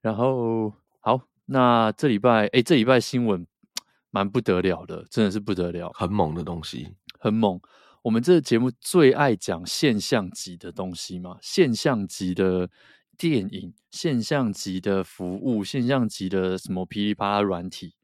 [0.00, 3.44] 然后好，那这礼拜哎，这礼拜新闻
[4.12, 7.60] 蛮不得了的，真的是不得了，很猛的东西，很猛。
[8.02, 12.70] 我们这个节目最爱讲现象级的东西嘛，现象级的。
[13.16, 17.94] 电影现象级的服务，现象级的什么噼里啪啦软体，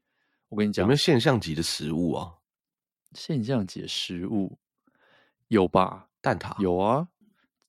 [0.49, 2.35] 我跟你讲，有没有现象级的食物啊？
[3.13, 4.57] 现象级的食物
[5.49, 6.07] 有吧？
[6.21, 7.07] 蛋挞有啊。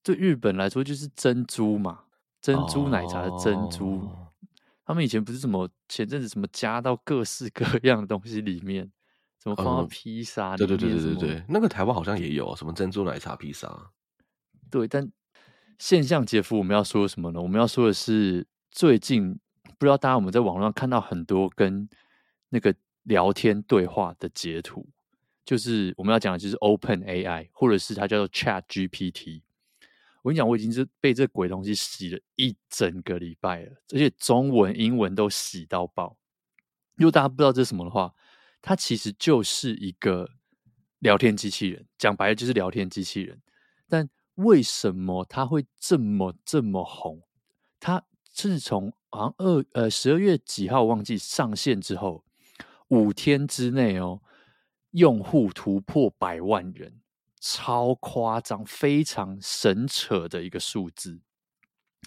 [0.02, 2.04] 对日本来说，就是珍珠嘛，
[2.40, 4.00] 珍珠奶茶的珍珠。
[4.00, 4.32] 哦、
[4.84, 8.90] 他们以前不是什么前阵子什么加到各式各样的东西里面，
[9.42, 10.68] 什么放到披萨里面、嗯？
[10.68, 13.90] 对对对对对对，那个台湾好像也有什么珍珠奶茶披萨。
[14.70, 15.10] 对，但。
[15.78, 17.40] 现象级服务我们要说什么呢？
[17.40, 19.38] 我们要说的是，最近
[19.78, 21.88] 不知道大家有没有在网络上看到很多跟
[22.48, 24.88] 那个聊天对话的截图，
[25.44, 29.42] 就是我们要讲的就是 Open AI，或者是它叫做 Chat GPT。
[30.22, 36.16] 我跟你讲，我已经是被这鬼东西洗了一整个礼拜了，而且中文、英文都洗到爆。
[36.94, 38.14] 如果大家不知道这是什么的话，
[38.60, 40.30] 它其实就是一个
[41.00, 43.42] 聊天机器人，讲白了就是聊天机器人。
[43.88, 44.08] 但
[44.44, 47.22] 为什么它会这么这么红？
[47.80, 52.24] 它自从好像二呃十二月几号忘记上线之后，
[52.88, 54.20] 五天之内哦，
[54.90, 57.00] 用户突破百万人。
[57.44, 61.20] 超夸张，非常神扯的一个数字，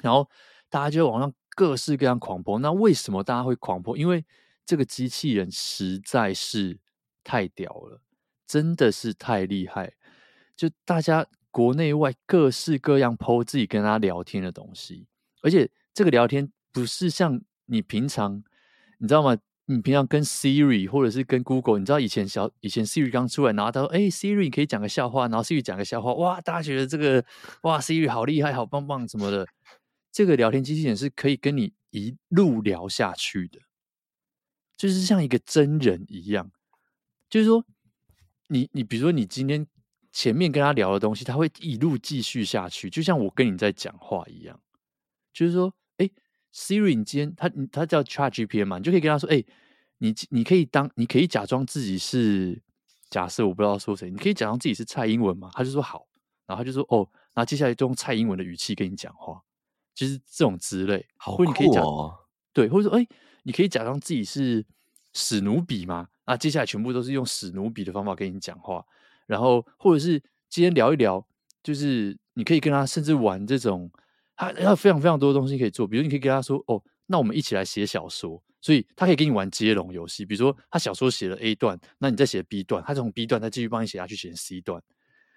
[0.02, 0.30] 然后
[0.69, 2.58] 大家就往上各式各样狂泼。
[2.60, 3.98] 那为什么大家会狂泼？
[3.98, 4.26] 因为
[4.65, 6.80] 这个机器人实在是
[7.21, 8.02] 太屌了，
[8.48, 9.95] 真的是太厉害。
[10.56, 15.08] 就大家国内外各式各样泼自己跟他聊天的东西，
[15.41, 18.44] 而且这个聊天不是像你平常，
[19.00, 19.38] 你知道吗？
[19.68, 27.24] 你平常跟 Siri 或者是跟 Google，你知道以前小以前 Siri 刚出来，然后他说：“哎，Siri 可以讲个笑话。”然后 Siri 讲个笑话，哇，大家觉得这个
[27.62, 29.48] 哇 Siri 好厉害、好棒棒什么的。
[30.12, 33.62] 这个聊天机器人是可以跟你一路聊下去的，
[34.76, 36.52] 就是像一个真人一样。
[37.30, 37.63] 就是说，
[38.50, 39.65] 你你比如说你今天
[40.15, 44.58] 前面跟他聊的东西，他会一路继续下去，就像我跟你在讲话一样。
[45.34, 45.73] 就是说。
[45.97, 46.10] 哎
[46.54, 49.45] Siri，你今天他他叫 ChatGPT 嘛，你就可以跟他说：“哎、欸，
[49.99, 52.62] 你你可以当，你可以假装自己是
[53.10, 56.06] 假设我不知道说谁，你可以假装自己是蔡英文嘛？”他就说好，
[56.45, 59.41] 然后他就说：“哦，然后接下来就用蔡英文的语气跟你讲话，
[59.93, 61.06] 就是这种之类。
[61.15, 61.86] 好酷哦”或者你可以讲
[62.51, 63.10] 对，或者说：“哎、欸，
[63.43, 64.65] 你可以假装自己是
[65.13, 68.86] 史努比嘛？”啊，接下来全部都是用史努比的方法跟你讲话，
[69.26, 71.26] 然后或者是今天聊一聊，
[71.64, 73.92] 就是你可以跟他甚至玩这种。
[74.38, 80.26] 他他非常非常多的东西可以做，比如你可以跟他说：“哦，那我们一起来写小说。”所以他可以跟你玩接龙游戏。
[80.26, 84.84] 比如说他小说写了 A 段，那你再写 B 段，他从 B 段再继续帮你写下去写 C 段，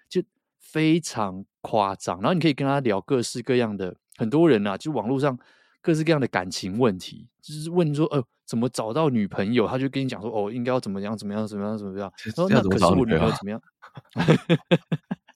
[0.09, 0.21] 就
[0.59, 2.19] 非常夸张。
[2.19, 5.39] 然后你可以跟他聊各式各样的，很多人啊，就网络上
[5.81, 13.61] 各式各样的感情问题，就是问说：“哦、呃，怎么找到女朋友？”他就跟你讲说：“哦，应该要怎么样怎么样怎么样怎么样。”然后那可是我女朋友怎么样？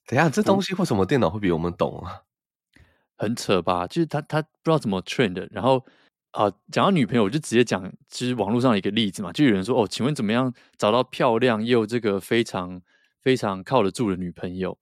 [0.05, 2.21] 等一下，这东 西为什么电脑会比我们懂啊？
[3.15, 3.87] 很扯吧？
[3.87, 5.77] 就是他他不知道怎么 train 的，然后
[6.31, 12.81] 啊，讲、呃、到女朋友，我就直接讲，其实网络上的一个例子嘛，就有人说哦，请问怎么样找到漂亮又这个非常
[13.21, 14.77] 非常靠得住的女朋友？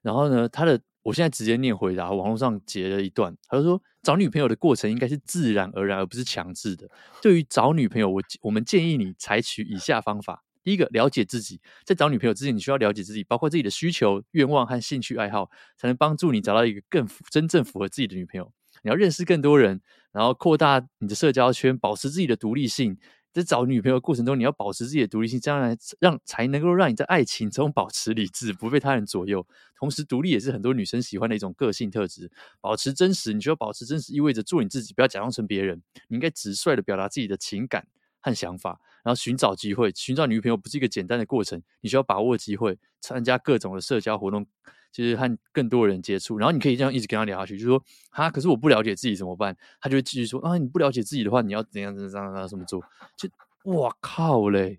[0.00, 6.88] 然后呢，他的我现在直接念回答，网络上截了一段，他说找女朋友的过程应该是自然而然，而不是强制的。
[7.20, 10.44] 对于找女朋友，我我们建议你采取以下方法。
[10.64, 18.52] 第一个，了解自己，在找女朋友之前，你需要了解自己，包括自己的需求、愿望和兴趣爱好，才能帮助你找到一个更真正符合自己的女朋友。
[18.84, 19.80] 你要认识更多人，
[20.12, 22.96] 然后扩大你的社交圈，保持自己的独立性。
[23.32, 29.46] 在找女朋友的过程中，你要保持自己的独立性，这样来让才能够让你在爱情中保持理智，不被他人左右。
[29.74, 32.30] 同时，独立也是很多女生喜欢的一种个性特质。
[32.60, 35.82] 保持真实，你需要保持真实，意味着做你自己，不要假装成别人。
[36.08, 37.86] 你应该直率的表达自己的情感
[38.20, 38.78] 和想法。
[39.02, 44.46] 然后寻找机会，寻找女朋友不是一个简单的过程，你需要把握机会，参加各种的社交活动，
[44.92, 46.38] 就是和更多人接触。
[46.38, 49.56] 然后你可以这样一直跟他聊下去，就是说，哈，可是我不了解自己怎么办？
[49.80, 52.80] 他就会继续说，啊，你不了解自己的话，你要怎样怎样怎样怎么做？
[53.16, 53.28] 就
[53.64, 54.78] 我靠嘞，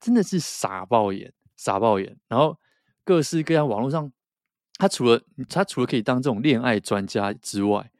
[0.00, 2.16] 真的是傻爆眼，傻爆眼。
[2.26, 2.58] 然后
[3.04, 4.10] 各式各样网络上，
[4.78, 7.92] 他除了他除了可以当这种恋爱专家之外，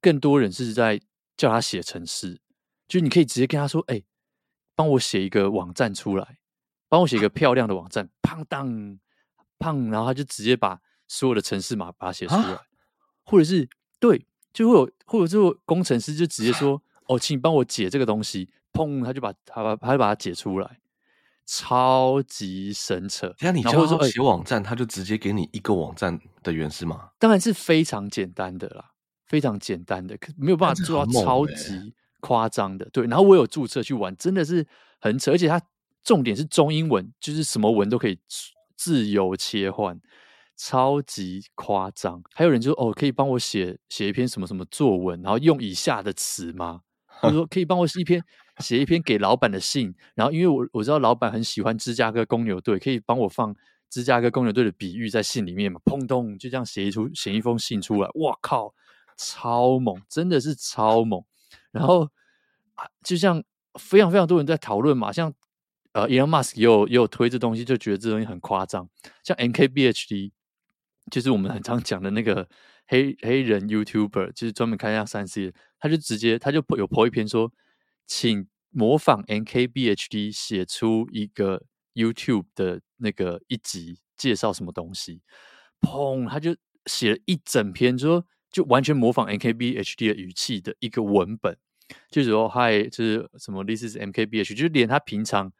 [0.00, 1.00] 更多人是在
[1.36, 2.40] 叫他写程式，
[2.86, 4.02] 就你可以直接跟他说，哎。
[4.78, 6.36] 帮我写一个网站出来，
[6.86, 8.98] 帮我写一个漂亮的网站，砰当
[9.58, 12.62] 砰，然后他就直接把所有的城市码把它写出来，啊、
[13.24, 20.78] 或者是对，就会有，或者是工程师就直接 说，哦，请你帮我解这个东西，砰，他就把他把他就把它解出来，
[21.44, 23.34] 超级神扯。
[23.40, 28.90] 那你叫他写网站，他就直接给你一个网站的原始码，当然是非常简单的啦，
[29.26, 31.94] 非常简单的，可没有办法做到超级。
[32.20, 34.66] 夸张的，对，然后我有注册去玩，真的是
[34.98, 35.60] 很扯，而且它
[36.02, 38.18] 重点是中英文，就是什么文都可以
[38.76, 40.00] 自由切换，
[40.56, 42.22] 超级夸张。
[42.34, 46.82] 还有人就说：“哦，可以帮我写写一篇什么什么作文，然后用以下的词吗？”
[47.22, 48.22] 他说：“可以帮我写一篇
[48.58, 53.56] 写一篇给老板的信，然后因为我我知道老板很喜欢芝加哥公牛队，可以帮我放
[53.88, 58.74] 芝加哥公牛队的比喻在信里面嘛？”砰咚，就这样写一出写一封信出来，哇靠，
[59.16, 61.24] 超猛，真的是超猛。
[61.72, 62.02] 然后
[62.74, 63.42] 啊，就像
[63.80, 65.32] 非常非常多人在讨论嘛，像
[65.96, 68.86] 呃，Elon Musk 也有也有推这东西，就觉得这东西很夸张。
[69.24, 70.30] 像 NKBHD，
[71.10, 72.46] 就是我们很常讲的那个
[72.86, 77.50] 黑黑人 YouTuber，就是专门开箱三 C 的，他就直接他就有 po 一篇说，
[78.06, 81.62] 请模仿 NKBHD 写出一个
[81.94, 85.22] YouTube 的那个一集介绍什么东西，
[85.80, 86.54] 砰，他就
[86.84, 91.56] 写了一整篇，就说就完全模仿 NKBHD 的语气的一个文本，
[92.10, 95.50] 就是说嗨，就是什么 This is MKBHD，就是连他平常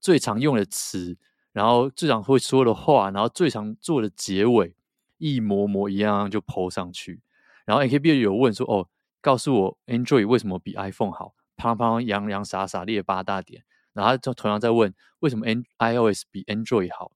[0.00, 1.16] 最常用的词，
[1.52, 4.74] 然后最常会说的话，然后最常做的结尾，
[5.18, 7.20] 一模模一样样就 po 上去。
[7.66, 8.88] 然后 A K B 有问说，哦，
[9.20, 11.34] 告诉我 Android 为什么比 iPhone 好？
[11.56, 17.12] 啪啪洋洋洒洒列八大点，然后就同样在问为什么 N iOS 比 Android 好，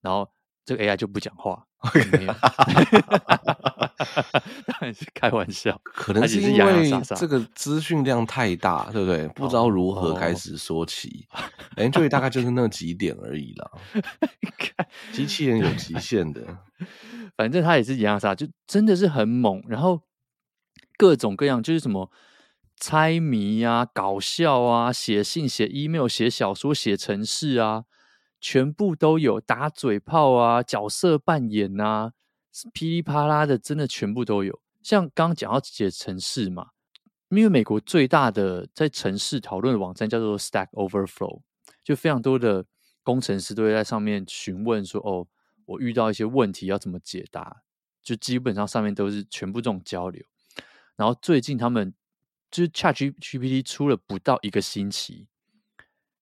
[0.00, 0.30] 然后
[0.64, 1.66] 这个 AI 就不讲话，
[2.12, 2.32] 没有，
[4.66, 9.28] 当然是开玩笑，可能是因为这个资讯量太大，对不对？
[9.28, 11.26] 不知道如何开始说起
[11.76, 13.70] ，Android 大概就是那几点而已啦。
[15.12, 16.42] 机器人有极限的，
[17.36, 20.02] 反正他也是洋洋洒洒，就真的是很猛，然后
[20.96, 22.10] 各种各样就是什么。
[22.82, 27.84] 猜谜啊，搞笑啊，写信、写 email、写小说、写程式啊，
[28.40, 32.12] 全部都有打嘴炮啊，角色扮演啊，
[32.72, 34.60] 噼里啪啦的，真的全部都有。
[34.82, 36.70] 像刚讲到写程式嘛，
[37.28, 41.42] 因为美国最大的在城市讨论的网站叫做 Stack Overflow，
[41.84, 42.64] 就非常多的
[43.02, 45.26] 工程师都会在上面询问说：“哦，
[45.66, 47.62] 我遇到一些问题要怎么解答？”
[48.02, 50.24] 就基本上上面都是全部这种交流。
[50.96, 51.94] 然后最近他们。
[52.50, 55.28] 就是 ChatGPT 出了不到一个星期，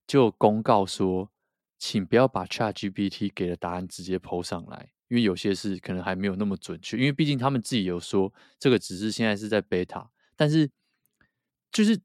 [0.06, 1.30] 就公告说，
[1.78, 6.96] 请不要把 ChatGPT 给的答案直接 PO 上来，因为有些事可能还没有那么准确。
[6.96, 10.70] 因为毕竟他们自己有说，这个只是现在是在 beta，但是
[11.72, 12.00] 就是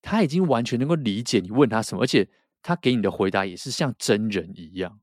[0.00, 2.28] 他已经完全能够理解你问他什么，而且
[2.62, 5.00] 他给你的回答也是像真人一样，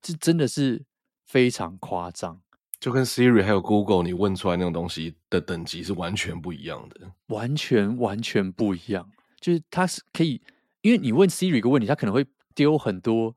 [0.00, 0.84] 这真的是
[1.24, 2.42] 非常夸张。
[2.78, 9.10] 就跟 Siri 还有 Google，你问出来那种东西的等级是完全不一样的，完全完全不一样。
[9.40, 10.42] 就是它是可以，
[10.82, 13.34] 因为你问 Siri 一个问题，它可能会丢很多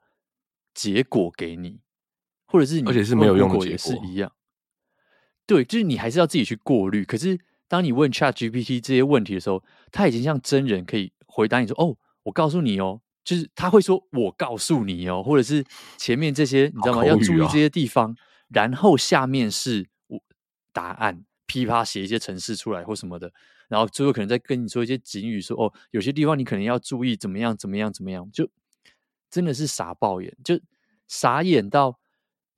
[0.74, 1.80] 结果给你，
[2.50, 4.32] 或者是你而且是没有用的结果也是一样。
[5.46, 7.06] 对，就是你还是要自己去过滤。
[7.06, 15.64] 可是当你问 ChatGPT 这些问题的时候，它已经像真人可以回答你说：“哦，我告诉你哦。”就是他会说：“我告诉你哦。”或者是
[15.98, 17.06] 前面这些你知道吗？
[17.06, 18.16] 要注意这些地方。
[18.50, 19.88] 然后下面是
[20.74, 23.32] 答案，噼啪写一些程式出来或什么的，
[23.68, 28.50] 然后最后可能再跟你说一些警语说，说哦，有些地方你可能要注意怎么样怎么样怎么样，就
[29.30, 30.60] 真的是傻爆眼，就
[31.08, 32.00] 傻眼到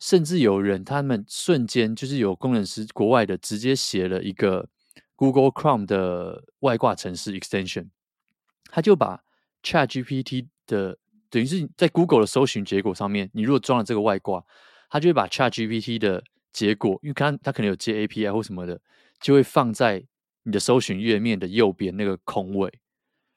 [0.02, 4.68] 甚至有人他们瞬间就是有工程师国外的直接写了一个
[5.16, 7.88] Google Chrome 的外挂程式 extension，
[8.66, 9.24] 他就把
[9.64, 10.98] ChatGPT 的
[11.30, 14.44] 等于是在 Google 的搜寻结果上面，你如果装了这个外挂。
[14.94, 18.82] 他就会把 ChatGPT 的结果，因为他他可能有接 API 或什么的，
[19.22, 20.04] 就会放在
[20.44, 22.70] 你的搜寻页面的右边那个空位，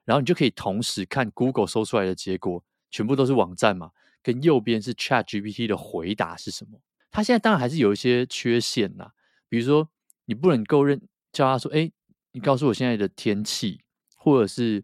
[0.05, 3.93] 然后你就可以同时看 Google 搜出来的结果，全部都是网站嘛，
[4.25, 6.81] 跟右边是 ChatGPT 的回答是什么。
[7.13, 9.13] 他现在当然还是有一些缺陷呐，
[9.49, 9.89] 比如说
[10.25, 11.93] 你不能够认叫他说，哎，
[12.33, 13.81] 你告诉我现在的天气，
[14.17, 14.83] 或者是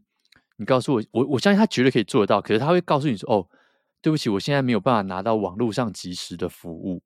[0.58, 3.48] 你告诉我，我我相信他绝对可以做得到，可是他会告诉你说，哦。
[4.02, 7.02] 对不起，我现在没有办法拿到网络上即时的服务，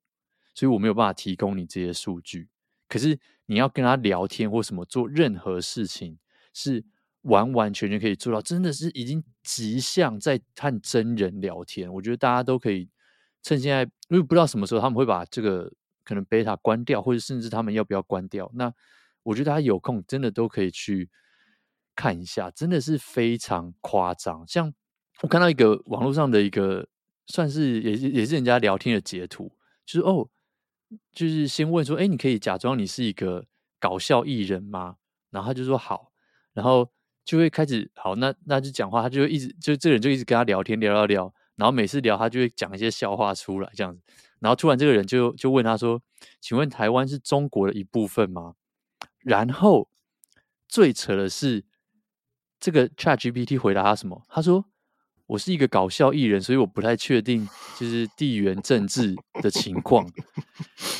[0.53, 2.47] 所以我没有办法提供你这些数据。
[2.87, 6.17] 可是你要跟他聊天或什么做任何事情，
[6.53, 6.85] 是
[7.25, 11.93] 完完全全可以做到，真的是已经极像在和真人聊天。
[11.93, 12.89] 我觉得大家都可以
[13.43, 15.71] 趁现在，因为不知道什么时候他们会把这个
[16.03, 18.49] 可能 beta 关掉，或者甚至他们要不要关掉。
[18.55, 18.73] 那
[19.23, 21.09] 我觉得大家有空真的都可以去
[21.95, 24.73] 看一下，真的是非常夸张，像。
[25.21, 26.85] 我看到一个网络上的一个，
[27.27, 29.49] 算是也是也是人家聊天的截图，
[29.85, 30.27] 就是哦，
[31.13, 33.45] 就是先问说，哎，你可以假装你是一个
[33.79, 34.97] 搞笑艺人吗？
[35.31, 36.11] 然后他就说好，
[36.51, 36.91] 然后
[37.25, 44.01] 就会开始好，那那就讲话，他就一直就这个人就一直跟他聊天，聊聊聊，然后每次聊他就会讲一些笑话出来这样子，
[44.39, 46.01] 然后突然这个人就就问他说，
[46.39, 48.53] 请问台湾是中国的一部分吗？
[49.19, 49.89] 然后
[50.67, 51.65] 最扯的是
[52.59, 54.23] 这个 ChatGPT 回答他什么？
[54.29, 54.65] 他说。
[55.27, 60.07] 我是一个搞笑艺人，所以我不太确定就是地缘政治的情况。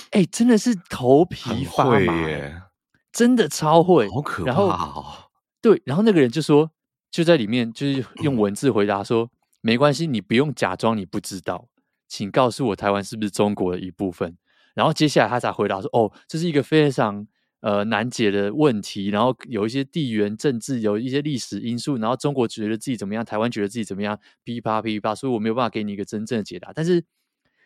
[0.10, 2.64] 哎、欸，真的是头皮发麻耶，
[3.12, 4.56] 真的超会，好可怕、哦。
[4.56, 5.25] 然后
[5.66, 6.70] 对，然后那个人就说，
[7.10, 11.68] 就在里面就是 用文字回答说，没关系，你不用假装你不知道，
[12.08, 14.38] 请告诉我台湾是不是中国的一部分。
[14.76, 17.28] 然后接下来他才回答说，哦，这是一个非常。
[17.62, 26.72] 呃，难解的问题，然后有一些地缘政治，有一些历史因素，然后中国觉得自己怎么样，台湾觉得自己怎么样，噼啪噼啪，所以我没有办法给你一个真正的解答。
[26.76, 27.04] 但是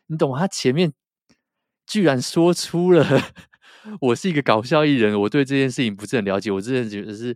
[0.08, 0.40] 你懂吗？
[0.40, 0.94] 他前面
[1.86, 3.06] 居然说出了
[4.00, 7.36] 我是一个搞笑艺人，我对这件事情不是很了解，我之前觉得是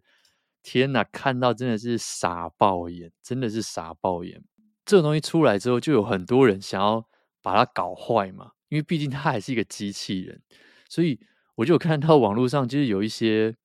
[0.64, 4.42] 天哪，看到真的是傻爆眼，真的是傻爆眼。
[4.86, 7.06] 这种东西出来之后，就有很多人想要
[7.42, 10.42] 把它搞坏嘛，因为毕竟它还是一个机器人，
[10.90, 11.20] 所以
[11.56, 13.56] 我就看到网络上就是有一些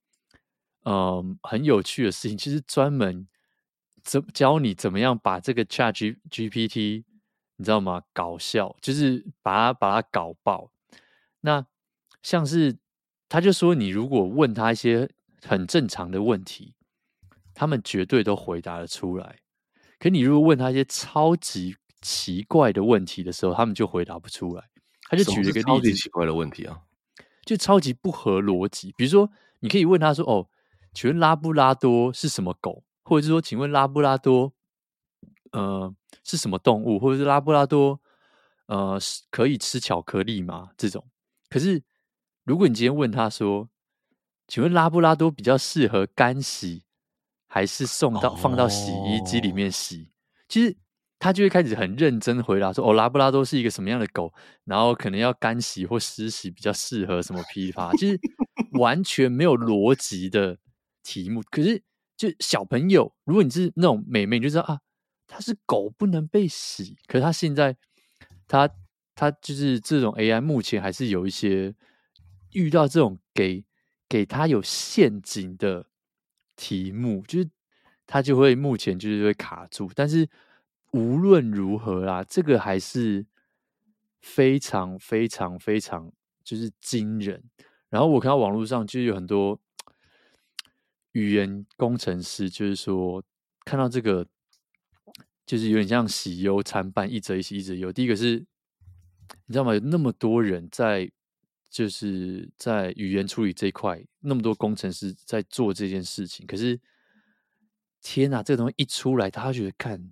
[0.85, 3.27] 嗯、很有趣的事情，就是专门
[4.01, 7.03] 怎教你怎么样把这个 Chat G GPT
[7.57, 8.03] 你知道吗？
[8.13, 10.71] 搞笑，就是把它把它搞爆。
[11.41, 11.65] 那
[12.23, 12.77] 像是
[13.27, 15.09] 他就说，你如果问他一些
[15.45, 16.73] 很正常的问题，
[17.59, 19.37] 他们绝对都回答得出来。
[19.99, 24.63] 可你如果问他一些超级奇怪的问题的时候，他们就回答不出来。
[25.09, 26.79] 他就举了一个例子，超级奇怪的问题啊，
[27.43, 28.93] 就超级不合逻辑。
[28.95, 29.29] 比如说，
[29.59, 30.47] 你可以问他说：“哦，
[30.93, 34.53] 请问拉布拉多是什么狗？”或者是说：“请问拉布拉多，
[35.51, 35.93] 呃，
[36.23, 37.99] 是什么动物？”或者是拉布拉多，
[38.67, 38.97] 呃，
[39.29, 40.69] 可以吃巧克力吗？
[40.77, 41.05] 这种。
[41.49, 41.83] 可是，
[42.45, 43.67] 如果你今天问他说
[44.47, 46.83] ：“请问拉布拉多比较适合干洗？”
[47.51, 50.07] 还是送到放到洗衣机里面洗，
[50.47, 50.77] 其实
[51.17, 54.31] 他就会开始很认真回答说：“哦，拉布拉多是一个什么样的狗？
[54.65, 58.19] 然后可能要干洗或湿洗比较适合什么批发，其实
[58.73, 60.59] 完全没有逻辑的
[61.01, 61.41] 题目。
[61.49, 61.81] 可是
[62.15, 64.79] 就小朋友，如果你是那种美眉，你就知道啊，
[65.25, 66.95] 它是狗不能被洗。
[67.07, 67.75] 可是他现在，
[68.47, 68.69] 他
[69.15, 71.73] 他就是这种 AI，目前还是有一些
[72.51, 73.65] 遇到这种给
[74.07, 75.87] 给他有陷阱的。”
[76.61, 77.49] 题目就是
[78.05, 80.27] 他就会目前就是会卡住，但是
[80.91, 83.25] 无论如何啦，这个还是
[84.19, 86.11] 非常非常非常
[86.43, 87.41] 就是惊人。
[87.89, 89.57] 然后我看到网络上就有很多
[91.13, 93.23] 语言工程师，就是说
[93.63, 94.27] 看到这个
[95.45, 97.93] 就是有点像喜忧参半，一则一喜一则忧。
[97.93, 98.45] 第一个是
[99.45, 99.73] 你知道吗？
[99.73, 101.09] 有那么多人在。
[101.69, 106.45] 就是在语言处理这一块，那么多工程师在做这件事情。
[106.47, 106.79] 可是，
[108.01, 110.11] 天哪，这个东西一出来，他觉得看，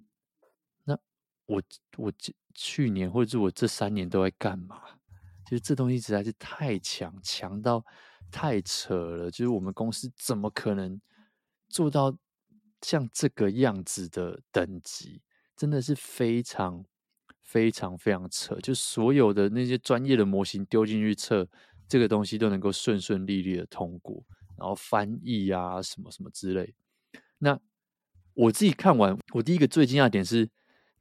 [0.84, 0.98] 那
[1.46, 1.62] 我
[1.98, 2.14] 我
[2.54, 4.82] 去年或者是我这三年都在干嘛？
[5.46, 7.84] 就是这东西实在是太强，强到
[8.32, 9.32] 太扯了。
[9.32, 11.02] 就是我们公司怎么可能
[11.70, 12.16] 做到
[12.82, 15.24] 像这个样子的等级？
[15.56, 16.86] 真的是非常。
[17.48, 21.48] 非常非常扯，就所有的那些专业的模型丢进去测，
[21.88, 24.22] 这个东西都能够顺顺利利的通过，
[24.58, 26.76] 然后翻译啊什么什么之类。
[27.38, 27.58] 那
[28.34, 30.50] 我自己看完，我第一个最惊讶点是，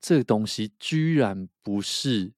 [0.01, 2.33] 这个东西居然不是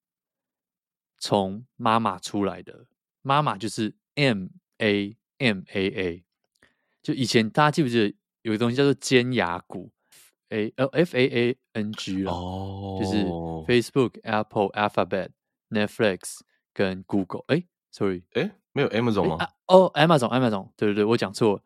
[1.18, 2.86] 从妈妈出来的，
[3.20, 4.46] 妈妈就是 M
[4.78, 6.24] A M A A，
[7.02, 9.92] 就以前大家记不记得有个东西叫做尖牙骨
[10.50, 13.00] ？A F A A N G 了，oh.
[13.00, 13.24] 就是
[13.66, 15.30] Facebook、Apple、Alphabet、
[15.70, 16.40] Netflix
[16.72, 17.44] 跟 Google。
[17.48, 19.48] 哎，Sorry，哎，没有 Amazon 吗？
[19.66, 21.62] 哦，Amazon，Amazon，对对对，我讲错了，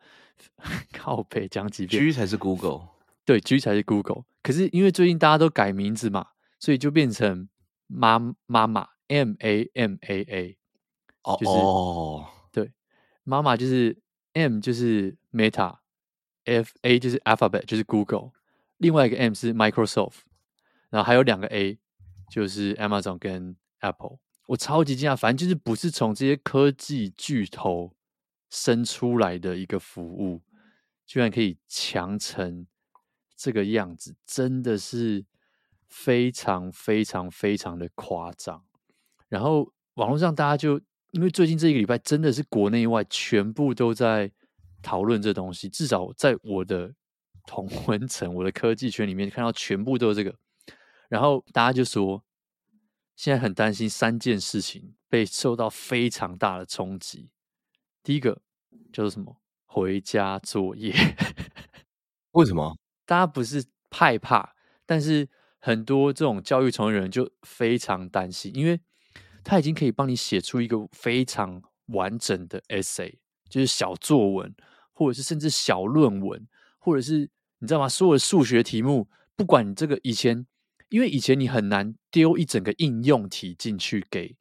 [0.93, 2.03] 靠背讲几遍。
[2.03, 2.89] G 才是 Google，
[3.25, 4.25] 对，G 才是 Google。
[4.43, 6.29] 可是因为最近大家都改名字嘛，
[6.59, 7.49] 所以就变成
[7.87, 10.59] 妈妈妈 M A M A A。
[11.23, 12.73] 哦哦，对，
[13.23, 13.97] 妈妈就是
[14.33, 18.33] M 就是 Meta，F A 就是 Alphabet 就是 Google。
[18.83, 20.23] 另外一个 M 是 Microsoft，
[20.91, 21.79] 然后还有两个 A，
[22.29, 24.19] 就是 Amazon 跟 Apple。
[24.49, 27.95] 我超级惊讶，反正就是不是从这些科技巨头
[28.51, 30.43] 生出来的一个服务，
[31.07, 32.67] 居然可以强成
[33.37, 35.25] 这个样子，真的是
[35.89, 38.65] 非常非常非常的夸张。
[39.29, 40.81] 然后网络上大家就
[41.13, 44.33] 因为最近这一个礼拜真的是国内外全部都在
[44.83, 46.93] 讨论这东西，至少在我的。
[47.47, 50.37] 同 温层，我的科技圈里面看到全部都是这个，
[51.09, 52.25] 然后大家就说，
[53.17, 57.31] 现在很担心三件事情被受到非常大的冲击。
[58.03, 58.43] 第一个
[58.93, 59.37] 叫做什么？
[59.67, 60.95] 回家作业。
[62.33, 62.77] 为什么？
[63.05, 64.55] 大家不是害怕，
[64.87, 65.29] 但是
[65.59, 68.81] 很多这种教育从业人就非常担心，因为
[69.45, 73.19] 他已经可以帮你写出一个非常完整的 essay，
[73.49, 74.55] 就是小作文，
[74.93, 76.47] 或者是甚至小论文。
[76.83, 77.31] 或者是
[77.61, 77.89] 你知道吗？
[77.89, 80.45] 所有的数学题目，不管你这个以前，
[80.89, 84.37] 因为以前你很难丢一整个应用题进去给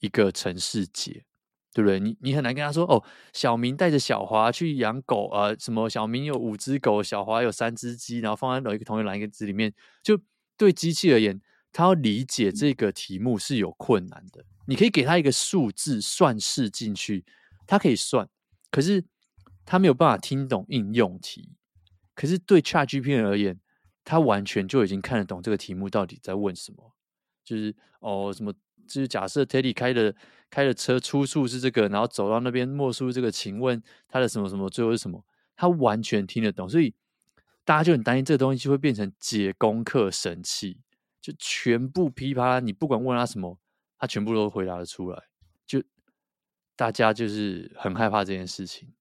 [0.00, 1.26] 一个城市解，
[1.74, 2.00] 对不对？
[2.00, 10.18] 你你很难跟他说哦，小明带着小华去养狗啊，呃，什么小明有五只狗，小华有三只鸡，然后放在某一个同一栏一个字里面，就
[10.56, 11.38] 对机器而言，
[11.70, 14.44] 它要理解这个题目是有困难的。
[14.66, 17.24] 你可以给他一个数字算式进去，
[17.66, 18.28] 他可以算，
[18.70, 19.04] 可是
[19.66, 21.50] 他没有办法听懂应用题。
[22.14, 23.58] 可是对 ChatGPT 而言，
[24.04, 26.94] 他完全就已经看得懂这个题目到底在问什么。
[27.44, 28.52] 就是哦，什么？
[28.86, 30.14] 就是假设 Teddy 开的
[30.50, 35.24] 开的车初速是这个，然后走到那边末速这个，请问他的什么什么最后是什么？
[35.56, 36.94] 他完全听得懂，所以
[37.64, 40.80] 大家就很担心这个东西就会变成解功课神器。
[41.20, 43.58] 就全部噼啪，你不管问他什么，
[43.96, 45.22] 他全部都回答得出来。
[45.64, 45.80] 就
[46.74, 48.92] 大家就是很害怕这件事情，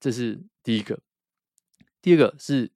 [0.00, 1.00] 这是第一个。
[2.04, 2.70] 第二个是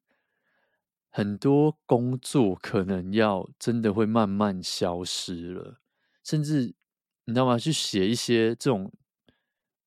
[1.10, 5.82] 很多工作可能要真的会慢慢消失了，
[6.24, 6.74] 甚至
[7.26, 7.58] 你知道吗？
[7.58, 8.90] 去写一些这种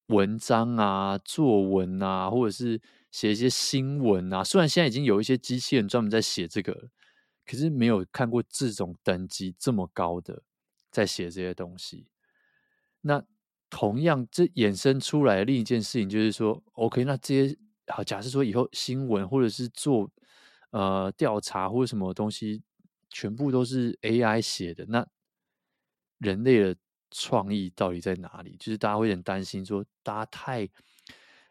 [0.06, 2.80] 文章啊、作文啊，或者是
[3.10, 4.44] 写一些新闻啊。
[4.44, 6.92] 虽然现在已经有一些机器人专门在写这个，
[7.44, 10.44] 可是没有看过这种等级这么高的
[10.92, 12.06] 在写这些东西。
[13.02, 13.24] 那
[13.72, 17.58] 同样，这衍生出来的另一件事情就是说，OK，那这些。
[17.92, 20.10] 好，假设说以后新闻或者是做
[20.72, 22.64] 呃调查或者什么东西，
[23.10, 25.06] 全部都是 AI 写的，那
[26.20, 26.76] 人类的
[27.10, 28.56] 创意到底在哪里？
[28.58, 30.70] 就是大家会很担心说，大家太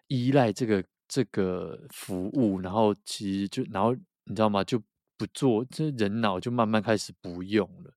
[0.06, 4.64] 依赖这个这个服务，然后其实就然后你知道吗？
[4.64, 4.82] 就
[5.18, 7.92] 不做，这人脑就慢慢开始不用了，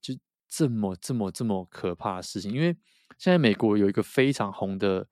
[0.00, 0.14] 就
[0.46, 2.52] 这么这么这么可怕的事情。
[2.52, 2.76] 因为
[3.16, 5.08] 现在美国有一个非常红的。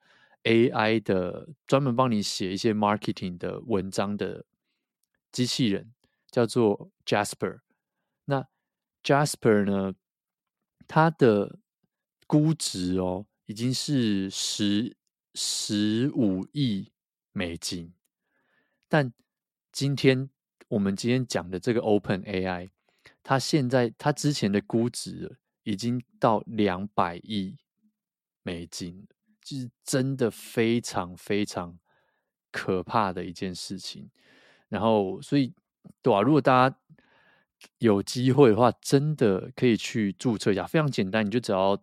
[0.47, 4.47] AI 的专门帮你写一些 marketing 的文章的
[5.33, 5.93] 机器人
[6.31, 7.63] 叫做 Jasper。
[8.27, 8.47] 那
[9.03, 9.95] Jasper 呢，
[10.87, 11.59] 它的
[12.29, 14.97] 估值哦已经是十
[15.35, 16.93] 十五亿
[17.33, 17.93] 美金。
[18.89, 19.13] 但
[19.73, 20.31] 今天
[20.69, 22.71] 我们今天讲的这个 OpenAI，
[23.25, 27.59] 它现在它之前的估值已经到两百亿
[28.45, 29.09] 美金。
[29.47, 31.79] 是真的非常非常
[32.51, 34.11] 可怕的一件事情，
[34.69, 35.53] 然后所以
[36.03, 36.77] 对啊，如果大家
[37.79, 41.81] 有机会的话，真的可以去注册一下，非常简单，你就只要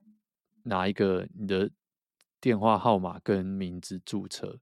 [0.64, 1.70] 拿一个你的
[2.42, 4.60] 电话号码跟名字注册，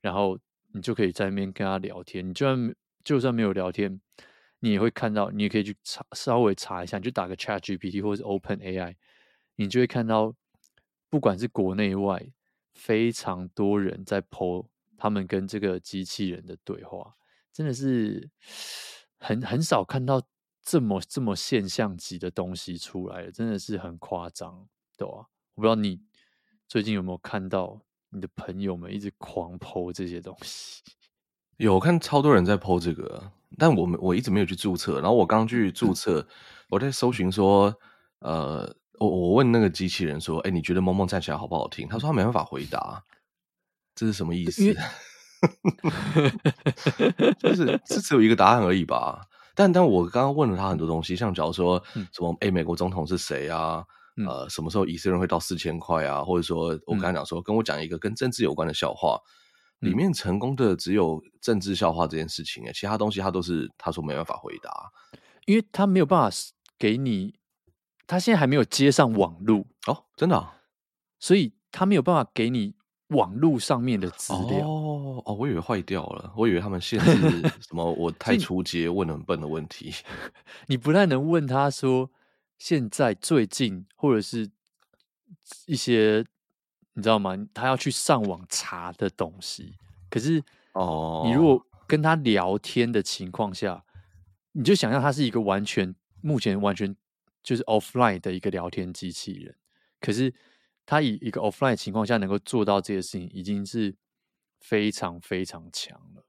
[0.00, 0.38] 然后
[0.72, 2.28] 你就可以在那边跟他聊天。
[2.28, 2.74] 你就算
[3.04, 4.00] 就算没有聊天，
[4.60, 8.94] 你也会看到，你也可以去查稍微查一下，你就打个 ChatGPT 或者是 OpenAI，
[9.56, 10.34] 你就会看到，
[11.10, 12.30] 不管是国内外。
[12.78, 17.16] 非常多人在 po 他们跟这个机器人的对话，
[17.52, 18.30] 真的是
[19.18, 20.22] 很很少看到
[20.62, 25.26] 这么这么现象级的东西出来，真的是很夸张，对吧？
[25.56, 26.00] 我不知道你
[26.68, 30.82] 最近有没有看到你的朋友们一直狂 po 这些东西？
[31.58, 35.00] 有，我看超多人在 po 这个，但我们我一直没有去注册。
[35.00, 36.24] 然后我刚去注册，
[36.70, 37.74] 我在搜寻说，
[38.20, 38.72] 呃。
[39.00, 43.02] 我我问那个机器人说：“哎，你觉得萌萌站起来好不好听？”他说他没办法回答，
[43.94, 44.62] 这是什么意思？
[47.38, 49.26] 就是这只有一个答案而已吧。
[49.54, 51.82] 但但我刚刚问了他很多东西，像假如说
[52.12, 53.84] 什么哎，美国总统是谁啊？
[54.26, 56.22] 呃，什么时候以色列会到四千块啊？
[56.24, 59.18] 或者说我刚才讲说跟我讲一个跟政治有关的笑话，
[59.80, 64.90] 里面成功的只有政治笑话这件事情，哎，其他东西他都是他说没办法回答，
[65.46, 66.36] 因为他没有办法
[66.78, 67.34] 给你。
[68.08, 70.56] 他现在还没有接上网路哦，真的、啊，
[71.20, 72.74] 所以他没有办法给你
[73.08, 74.66] 网路上面的资料。
[74.66, 79.92] 哦哦，我以为坏掉了，我以为他们限制 什么，我太初阶问了很笨的问题，
[80.68, 82.10] 你不太能问他说
[82.56, 84.50] 现在最近或者是
[85.66, 86.24] 一些
[86.94, 87.36] 你知道吗？
[87.52, 89.74] 他要去上网查的东西，
[90.08, 90.42] 可是
[90.72, 93.84] 哦，你如果跟他聊天的情况下，
[94.52, 96.96] 你就想象他是一个完全目前完全。
[97.48, 99.56] 就是 offline 的一个聊天机器人，
[100.02, 100.34] 可是
[100.84, 103.96] 他以一个 offline 情况下能够做到这些事情，已经是
[104.60, 106.26] 非常非常强了。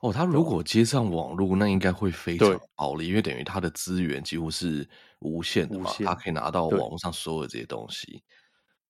[0.00, 4.86] 哦，他如果接上网络，那应该会非常暴利，因为等于他的资源几乎是
[5.20, 8.22] 无限的嘛，他可以拿到网络上所有的这些东西。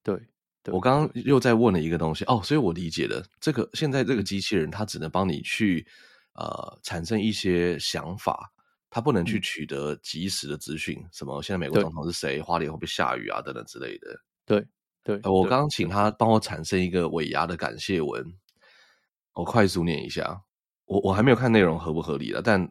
[0.02, 0.20] 对，
[0.64, 5.86] 对我刚刚又在问了一个东西哦，所以我理解了，这个现在这个机器人，它只能帮你去
[6.34, 8.52] 呃产生一些想法。
[8.90, 14.08] 他不能去取得及时的资讯，嗯、什么现在美国总统是谁，花莲会不会下雨啊，等等之类的。
[14.44, 14.66] 对
[15.02, 18.24] 对，我刚刚请他帮我产生一个尾牙的感谢文，
[19.34, 20.42] 我快速念一下。
[20.86, 22.68] 我我还没有看内容合不合理了，但。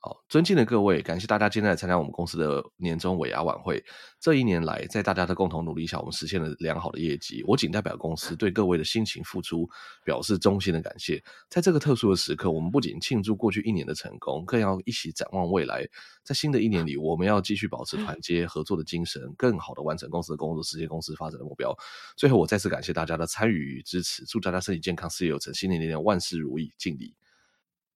[0.00, 3.84] 好，尊敬的各位，感谢大家今天来参加我们公司的年终尾牙晚会。
[4.20, 7.42] 这一年来，在大家的共同努力下，我们实现了良好的业绩。
[7.48, 9.68] 我仅代表公司对各位的辛勤付出
[10.04, 11.20] 表示衷心的感谢。
[11.50, 15.84] 在这个特殊的时刻，我们不仅庆祝过去一年的成功，更要一起展望未来。
[16.22, 21.76] 在新的一年里，我们要继续保持团结合作的精神，更好的完成公司的工作，实现公司发展的目标。
[22.16, 27.16] 最后，我再次感谢大家的参与与支持，祝大家身体健康，事业有成，新的一年万事如意，敬礼。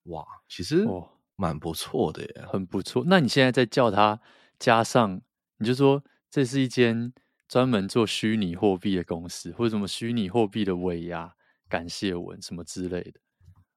[0.07, 0.83] 哇，其实。
[0.83, 3.05] 哦蛮不错的耶，很不错。
[3.07, 4.21] 那你现在再叫他
[4.59, 5.21] 加上，
[5.59, 7.13] 你就说这是一间
[7.49, 11.35] 专门做虚拟货币的公司，或者什么虚拟货币的尾牙
[11.69, 13.21] 感谢文什么之类的，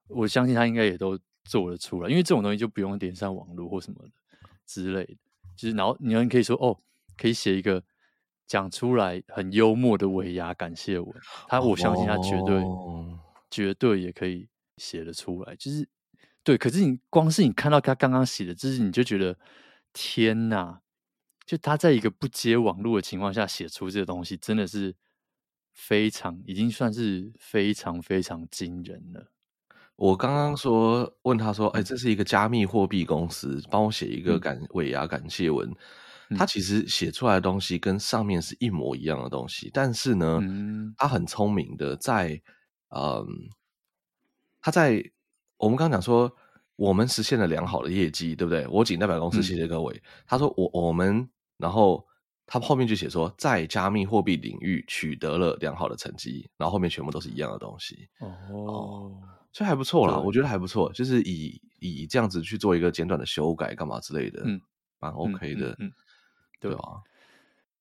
[0.08, 4.10] 我相信他应该也都做得出来，因为这种东西就不用连上网络或什么的
[4.66, 5.14] 之类的。
[5.56, 6.78] 就是然后你们可以说哦，
[7.16, 7.82] 可以写一个
[8.46, 11.14] 讲出来很幽默的尾牙感谢文，
[11.48, 13.18] 他我相信他绝对、哦、
[13.50, 15.88] 绝对也可以写得出来，就是
[16.46, 16.56] 对。
[16.56, 19.36] 可是你光是你看到他刚刚写的，就是你就觉得
[19.92, 20.80] 天哪！
[21.44, 24.94] 就他在一个不接网络的情况下写出这个东西，真的是
[25.72, 29.32] 非常，已经算是非常非常惊人了。
[29.96, 35.68] 我刚刚说问他说：“哎，这是一个加密货币公司，帮我写一个感尾牙感谢文。
[36.30, 42.42] 嗯”他其实写出来的东西跟上面是一模一样的东西，但是呢，嗯、他很聪明的在，
[42.88, 43.24] 嗯，
[44.60, 45.02] 他在
[45.58, 46.30] 我们刚刚讲说，
[46.76, 48.66] 我们实现了良好的业绩，对不对？
[48.68, 49.94] 我仅代表公司谢谢各位。
[49.94, 51.28] 嗯、他说我我们。
[51.58, 52.06] 然后
[52.44, 58.06] 他后面就写说，在加密货币领域取得了良好的成绩，然后后面全部都是一样的东西。
[58.18, 59.22] 哦，哦，
[59.54, 64.60] 所以还不错啦，我觉得还不错，就是以以这样子去做一个简短的修改，干嘛之类的，嗯，
[64.98, 65.92] 蛮 OK 的，嗯，嗯，
[66.60, 66.78] 对吧？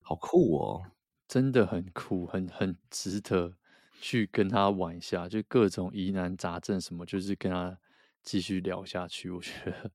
[0.01, 0.81] 好酷哦，
[1.27, 3.51] 真的很酷，很很值得
[3.99, 7.77] 去跟他玩一下，就各种疑难杂症什么，就是跟他
[8.23, 9.91] 继续聊下去，我觉得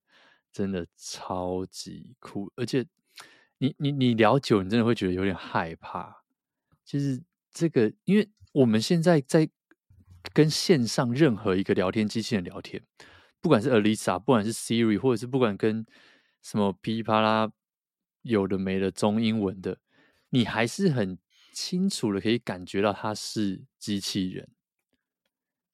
[0.53, 2.87] 真的超级酷，而且。
[3.63, 6.25] 你你你聊久，你真的会觉得有点害怕。
[6.83, 7.23] 就是
[7.53, 9.47] 这个，因为我们现在在
[10.33, 12.83] 跟线上任何一个聊天机器人聊天，
[13.39, 15.85] 不管是 Alisa，不管是 Siri，或者是不管跟
[16.41, 17.53] 什么噼里啪啦
[18.23, 19.77] 有的没的中英文的，
[20.31, 21.19] 你还是很
[21.61, 24.49] 清楚的可以感觉到它是机器人。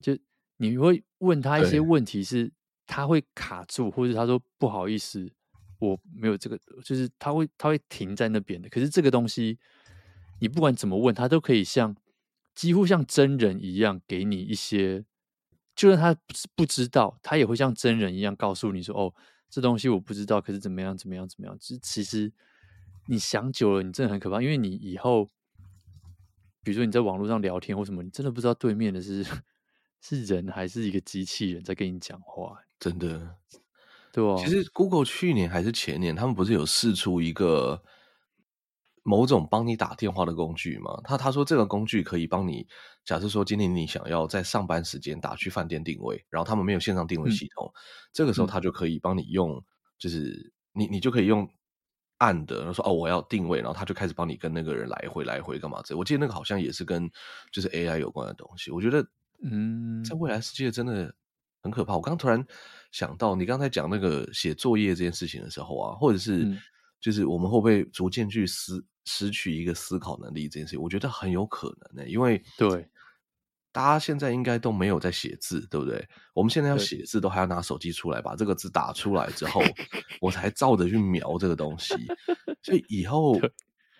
[0.00, 0.18] 就
[0.56, 2.52] 你会问他一些问题，是
[2.86, 5.30] 他会卡住，或者他说不好意思。
[5.78, 8.68] 我没有这个，就是他会他会停在那边的。
[8.68, 9.58] 可是这个东西，
[10.40, 11.94] 你不管怎么问，他都可以像
[12.54, 15.04] 几乎像真人一样给你一些，
[15.74, 19.14] 就算他不不知道，他也会像真人一样告诉你说：“哦，
[19.50, 22.32] 这东西我不知道，可是怎么样怎么样怎么样。”就其实
[23.06, 25.30] 你想久了，你真的很可怕，因为你以后，
[26.66, 29.24] 比如说你在网络上聊天或什么，你真的不知道对面的是
[30.02, 33.36] 是人还是一个机器人在跟你讲话，真的。
[34.12, 37.80] 对哦，其实 Google 去年还是前年，他们不是有试出一个
[39.04, 41.00] 某种帮你打电话的工具吗？
[41.04, 42.66] 他他说这个工具可以帮你，
[43.04, 47.78] 假设说今天你想要在上班时间打去饭店定位，然后他们没有线上定位系统，嗯、
[48.12, 49.62] 这个时候他就可以帮你用，
[49.98, 51.48] 就是你你就可以用
[52.18, 55.80] 按的，然后说哦我要定位，然后他就开始帮你跟那个人来回来回干嘛？
[55.84, 57.10] 这我记得那个好像也是跟
[57.50, 58.70] 就是 AI 有关的东西。
[58.70, 59.06] 我觉得
[59.42, 61.14] 嗯，在未来世界真的。
[61.62, 61.96] 很可怕！
[61.96, 62.46] 我刚突然
[62.92, 66.56] 想到，你刚才讲那个写作业这件事情的时候啊，或者是
[67.00, 70.80] 就是我们会不会逐渐去失失去一个思考能力这件事情？
[70.80, 72.88] 我觉得很有可能呢、欸，因为对
[73.76, 76.02] 大家现在应该都没有在写字，对不对？
[76.32, 79.60] 我们现在要写字都还要拿手机出来，把这个字打出来之后，
[80.22, 81.94] 我才照着去描这个东西。
[82.62, 83.38] 所以以 后。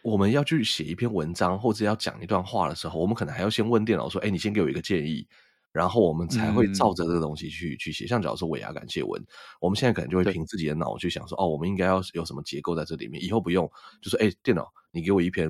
[0.03, 5.27] 我们要去写一篇文章，或者要讲一段话的时候，我们可能还要先问电脑说：“哎，你先给我一个建议。”
[5.74, 9.20] 然后我们才会照着这个东西去、嗯、去写，像假如说尾牙感谢文，
[9.61, 13.68] 我们现在可能就会凭自己的脑去想说，哦，我们应该要有什么结构在这里面，以后不用，
[14.01, 15.47] 就说，哎，电脑，你给我一篇，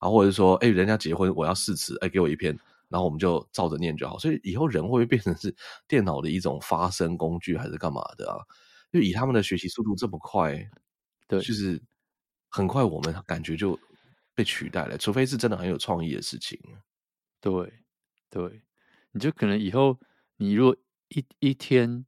[0.00, 2.58] 然后或者是说，哎，人家结婚我要誓词，哎，给我一篇，
[2.92, 4.18] 然后我们就照着念就好。
[4.18, 5.52] 所以以后人会不会变成是
[5.88, 8.36] 电脑的一种发声工具，还是干嘛的啊？
[8.92, 10.54] 就以他们的学习速度这么快，
[11.26, 11.82] 对，就是
[12.50, 13.76] 很快我们感觉就
[14.34, 16.60] 被取代了，除非是真的很有创意的事情。
[17.40, 17.52] 对，
[18.30, 18.62] 对。
[19.14, 19.98] 你就可能以后，
[20.36, 20.74] 你如果
[21.08, 22.06] 一一天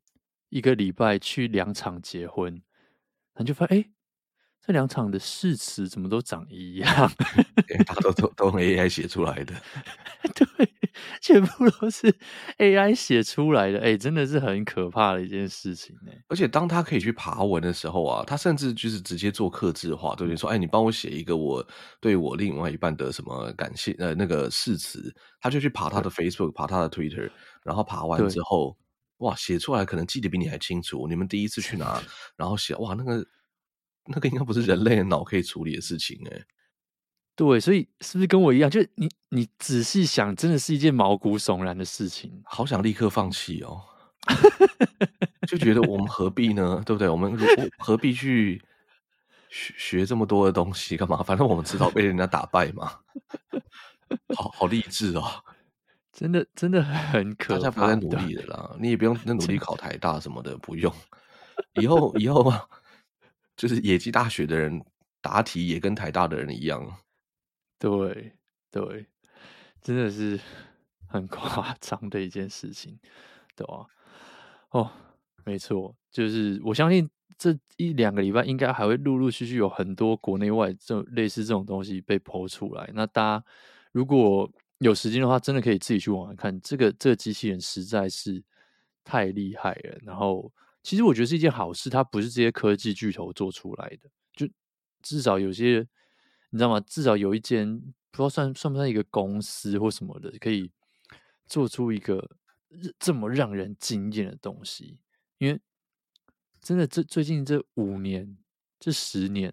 [0.49, 2.63] 一个礼拜去两场结婚，
[3.39, 3.91] 你就发现，哎，
[4.63, 6.89] 这两场的誓词怎么都长一样？
[7.87, 9.55] 大家都都都用 AI 写出来的，
[10.35, 10.74] 对，
[11.21, 12.15] 全部都是
[12.59, 16.13] AI 写出来的，哎，真的是很可怕的一件事情呢。
[16.29, 20.37] 而且当他可以去爬文的时候啊，他甚至就是直接做刻字化，对不对？
[20.37, 21.67] 说，哎，你帮我写一个我
[22.01, 27.31] 对我另外一半的什么感谢呃那个誓词，他就去爬他的 Facebook，爬他的 Twitter，
[27.63, 28.77] 然后爬完之后，
[29.19, 31.07] 哇，写出来可能记得比你还清楚。
[31.09, 32.03] 你们第一次去哪，
[32.37, 33.27] 然后写，哇，那个。
[34.07, 36.39] 那个应该不是人类的脑可以处理的事情哎，
[37.37, 38.71] 对，所以是不是跟我一样？
[38.71, 43.83] 就是你你仔细想，真的是一件毛骨悚然的事情，好想立刻放弃哦，
[45.49, 46.83] 就觉得我们何必呢？
[46.87, 47.09] 对不对？
[47.09, 47.37] 我们
[47.79, 48.63] 何必去
[49.49, 51.23] 学学这么多的东西干嘛？
[51.23, 52.93] 反正我们迟早被人家打败嘛。
[54.37, 55.25] 好好励志哦，
[56.13, 57.61] 真的真的很可怕。
[57.61, 60.93] 大家不要再努力了啦，你也不用再努 力考台大什么的，不用。
[61.81, 62.65] 以后以后啊。
[63.57, 64.85] 就是野鸡大学的人
[65.23, 66.85] 答题也跟台大的人一样，
[67.85, 68.33] 对
[68.71, 69.07] 对，
[69.83, 70.41] 真的是
[71.07, 72.99] 很夸 张的一件事情，
[73.55, 73.85] 对吧？
[74.71, 74.91] 哦，
[75.45, 77.07] 没错，就是我相信
[77.37, 82.91] 这一两个礼拜应该还会陆陆续续有很多国内外这种类似这种东西被剖出来。
[82.95, 83.45] 那大家
[83.93, 86.59] 如果有时间的话，真的可以自己去网上看。
[86.63, 88.43] 这个这个机器人实在是
[89.05, 89.99] 太厉害了。
[90.03, 90.51] 然后，
[90.83, 94.49] 其实我觉得是一件好事，它不是这些科技巨头做出来的，就
[95.03, 95.87] 至少有些
[96.55, 96.79] 你知道吗？
[96.87, 97.81] 至少有一间
[98.13, 100.71] 不知道算算不算一个公司或什么的，可以
[101.47, 102.37] 做出一个
[102.97, 105.01] 这么让人惊艳的东西。
[105.39, 105.61] 因为
[106.63, 108.39] 真的，这最近这五年、
[108.79, 109.53] 这十年，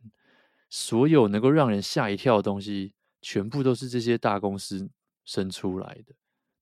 [0.70, 4.88] 所有能够让人吓一跳的东西，全部都是这些大公司
[5.26, 6.14] 生出来的，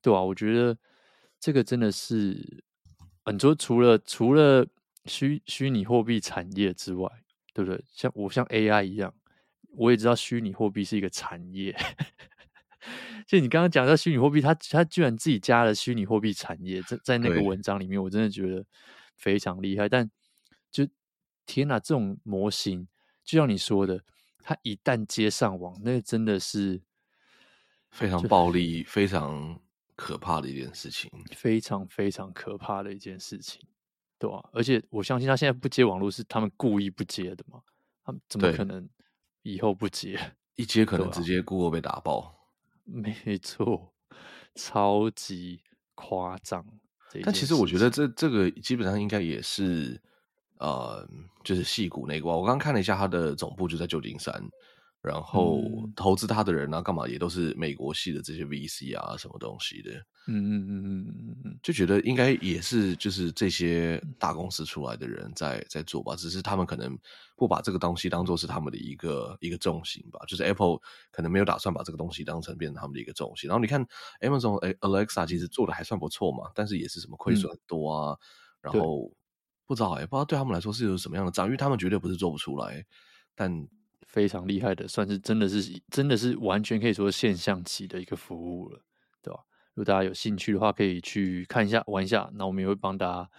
[0.02, 0.22] 对吧？
[0.22, 0.78] 我觉得
[1.38, 2.64] 这个真的是，
[3.30, 4.66] 你说除了除了
[5.04, 7.12] 虚虚拟货币产业之外，
[7.54, 7.84] 对不对？
[7.92, 9.14] 像我像 AI 一样，
[9.72, 11.76] 我也知道虚拟货币是一个产业。
[13.28, 18.66] 就你刚刚讲到虚拟货币，他他居然自己加了虚拟货币产业，在在那个文章里面，我真的觉得。
[19.20, 20.10] 非常厉害，但
[20.72, 20.88] 就
[21.46, 22.88] 天哪，这种模型
[23.22, 24.02] 就像你说的，
[24.42, 26.82] 它一旦接上网，那真的是
[27.92, 29.60] 非常暴力、非常
[29.98, 33.62] 可怕的一件事情，非常非常可怕的一件事情，
[34.18, 34.50] 对吧、啊？
[34.54, 37.62] 而且我相信他现在不接网络是他们故意不接的嘛？
[38.06, 38.88] 他们怎么可能
[39.44, 40.20] 以后不接？
[40.56, 42.36] 一接可能直接 Google 被打爆，
[42.84, 43.94] 没错，
[44.56, 45.62] 超级
[45.96, 46.66] 夸张。
[47.24, 50.00] 但其实我觉得这这个基本上应该也是，
[50.60, 51.08] 呃，
[51.46, 52.36] 就是戏骨那一关。
[52.36, 54.34] 我刚刚看了一下，它的总部就在旧金山，
[55.02, 55.62] 然后
[55.96, 59.92] 投资他的人啊，干嘛也都是美国系的这些 VC 啊，什么东西的。
[60.28, 66.96] 嗯嗯嗯嗯嗯嗯，就觉得应该也是就是这些大公司出来的人在在做吧，只是他们可能
[67.36, 70.20] 不把这个东西当做是他们的一个一个重心吧。
[70.28, 70.78] 就是 Apple
[71.12, 73.48] 可能没有打算把这个东西当成变成他们的一个重心。
[73.48, 73.84] 然后你看
[74.22, 78.12] Amazon Alexa 其实做的还算不错嘛，但是也是什么亏损很多啊。
[78.12, 78.18] 嗯、
[78.62, 79.12] 然后
[79.66, 82.86] 不知道哎、欸，不知道对他们来说是有什么样的账，因为他们绝对不是做不出来，
[83.34, 83.68] 但
[84.10, 88.82] 非常厉害的，算是真的是真的是完全可以说现象级的一个服务了，
[89.22, 89.40] 对吧？
[89.76, 92.28] 如果大家有兴趣的话，可以去看一下、玩一下。
[92.34, 93.30] 那我们也会帮大家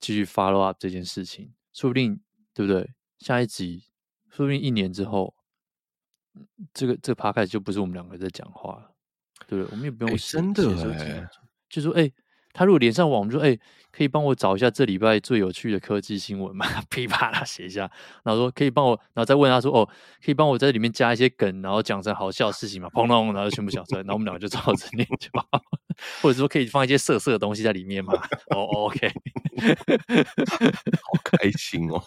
[0.00, 2.18] 继续 follow up 这件事情，说不定
[2.54, 2.90] 对不对？
[3.18, 3.84] 下一集，
[4.30, 5.34] 说不定一年之后，
[6.72, 8.90] 这个这个 podcast 就不是我们两个在讲话了，
[9.46, 9.70] 对不对？
[9.72, 11.28] 我们也不用、欸、真的哎，
[11.68, 12.02] 就说哎。
[12.02, 12.12] 欸
[12.54, 17.90] 他如果连上网，我们说：“哎、欸，可以帮我找一下这礼拜最有趣的科技新闻吗？” 噼啪啦写一下，
[18.22, 19.84] 然后说：“可以帮我，然后再问他说：‘哦，
[20.24, 25.60] 可以帮我在里面加一些梗，然后讲成好笑的事情吗？’砰隆，然后全部讲出来，然后我们两个就照着念就好，
[26.22, 28.14] 或者说可以放一些色色的东西在里面嘛？
[28.54, 29.08] 哦、oh,，OK，
[31.02, 32.00] 好开心哦，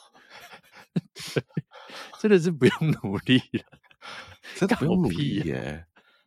[2.21, 2.73] 真的是不用
[3.03, 3.63] 努力了，
[4.55, 5.85] 真的不用努力耶，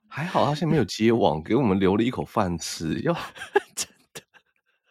[0.08, 3.16] 还好他现在没有接网，给我们留了一口饭吃，要。”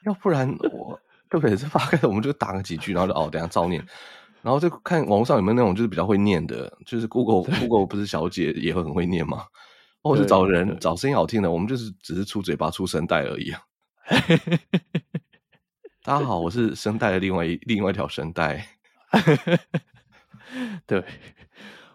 [0.05, 1.55] 要不然我对不对？
[1.55, 3.85] 这发开我们就打个几句，然后就哦，等下照念，
[4.41, 9.45] 然后就看网络上有没有那种就是比较会念的，就是 Google Google 不是小姐也会很会念吗？
[10.01, 13.61] 或者是找人找声音好听的，我们就是只是出嘴巴出声带而已啊。
[16.03, 18.65] 大家好，我是声带的另外一另外一条声带。
[20.87, 21.03] 对，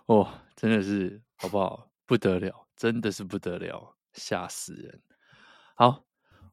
[0.07, 1.89] 哦，真的是好不好？
[2.07, 5.01] 不得了，真的是不得了，吓死人。
[5.75, 6.05] 好。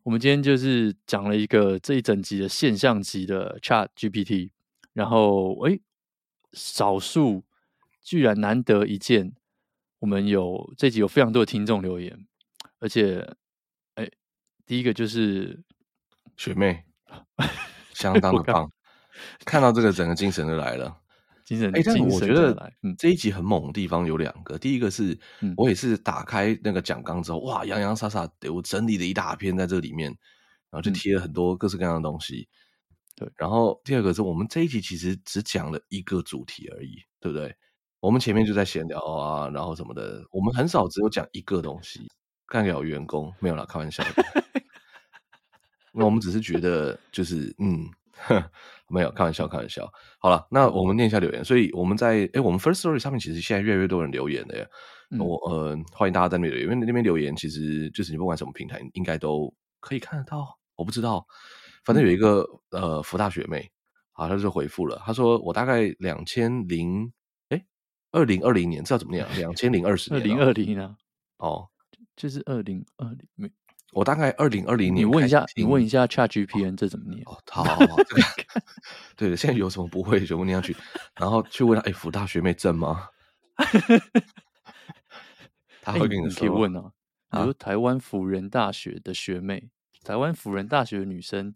[0.03, 4.49] 我们今天就是讲了一个这一整集的现象级的 Chat GPT，
[4.93, 5.79] 然后诶，
[6.53, 7.43] 少数
[8.01, 9.33] 居然难得一见，
[9.99, 12.25] 我们有这集有非常多的听众留言，
[12.79, 13.35] 而且
[13.93, 14.09] 哎，
[14.65, 15.61] 第一个就是
[16.35, 16.83] 学妹，
[17.93, 18.71] 相当的棒，
[19.45, 21.00] 看到这个整个精神就来了。
[21.51, 24.57] 精神，哎，但是我觉得这一集很猛的地方有两个。
[24.57, 25.19] 第一个是
[25.57, 30.09] 我也是打开那个讲纲之后，哇，洋洋洒洒，我整理了一大篇在这里面，
[30.69, 32.47] 然后就贴了很多各式各样的东西。
[33.17, 37.53] 对，然后第二个是我们这一集其实只讲了一个主题而已，对不对？
[37.99, 42.09] 我们前面就在闲聊啊，然后什么的，我们很少只有讲一个东西，
[42.47, 44.43] 干掉员工没有啦，开玩笑的。
[45.91, 47.89] 那我们只是觉得就是嗯。
[48.91, 49.89] 没有开玩笑，开玩笑。
[50.19, 51.43] 好了，那我们念一下留言。
[51.43, 54.67] 所以我们在哎，我们 First Story 上面其实现在越来越多人留言了耶。
[55.09, 60.57] 嗯、我呃，欢迎大家在那边留言，因为那边留言其实就是你不管什么平台，应该都可以看得到。
[60.75, 61.25] 我不知道，
[61.83, 63.69] 反正有一个、嗯、呃福大学妹，
[64.13, 67.11] 好，她就回复了，她说我大概两千零
[67.49, 67.61] 哎
[68.11, 69.27] 二零二零年，知道怎么念？
[69.37, 70.95] 两千零二十年，二零二零啊？
[71.37, 71.67] 哦，
[72.15, 73.51] 就是二零二零没。
[73.91, 77.21] 我大概二零二零年，你问一下，你问一下 ChatGPT 这怎么念？
[77.25, 78.23] 哦，好好好，这个
[79.17, 80.75] 对的，现在有什么不会就问你要去，
[81.15, 83.07] 然后去问他，哎，福大学妹正吗？
[85.81, 86.91] 他会跟你说，可以问啊，
[87.31, 89.69] 比如台湾辅仁大学的学妹，
[90.03, 91.53] 台湾辅仁大学的女生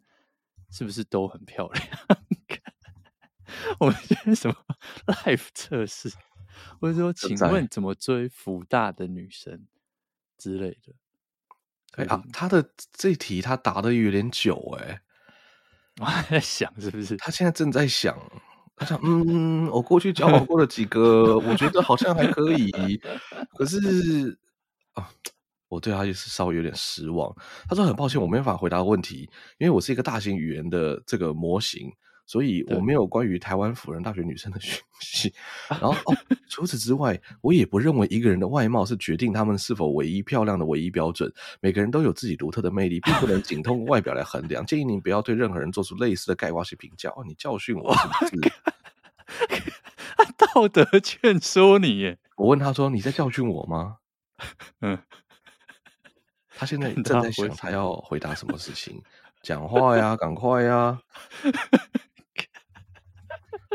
[0.70, 1.88] 是不是都很漂亮？
[3.80, 4.56] 我们现在什么
[5.08, 6.12] life 测试，
[6.82, 9.66] 或者说，请问怎么追福大的女生
[10.38, 10.94] 之类的？
[11.98, 15.02] 哎啊，他的这题他答的有点久哎、欸，
[16.00, 17.16] 我还在想是不是？
[17.18, 18.18] 他现在正在想，
[18.76, 22.70] 他想， 嗯，我过去交往过了几个，我觉得好像还可以，
[23.58, 24.38] 可是
[24.94, 25.10] 啊，
[25.70, 27.34] 我对他也是稍微有点失望。
[27.70, 31.92] 他说很抱歉，我没法回答问题，因为我是一个大型语言的这个模型。
[32.26, 35.34] 所以我没有关于台湾辅仁大学女生的 讯息，
[35.70, 36.16] 然后哦，
[36.50, 41.32] 除此之外，我也不认为一个人的外貌是决定他们是否唯一漂亮的唯一标准。
[41.62, 44.66] 每个人都有自己独特的魅力，并不能仅通过外表来衡量。
[44.66, 47.10] 建议您不要对任何人做出类似的概括性评价。
[47.12, 48.52] 哦，你教训我是不是？
[50.38, 52.18] 道德劝说你耶？
[52.38, 53.98] 我问他说：“你在教训我吗？
[54.82, 54.98] ”嗯，
[56.50, 59.02] 他现在正在想他要回答什么事情。
[59.42, 61.00] 讲话呀，赶快呀！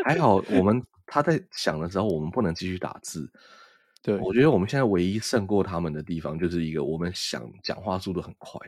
[0.06, 3.30] 还好，我们他在想的时候，我们不能继续打字。
[4.02, 8.58] 对，我觉得我们现在唯一胜过他们的地方，就是一个我们想讲话速度很快，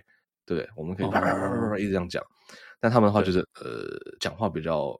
[0.44, 1.06] 对，我们可以
[1.82, 2.22] 一直这样讲。
[2.78, 4.94] 但他们的话就是呃，讲话比较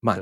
[0.00, 0.18] 慢。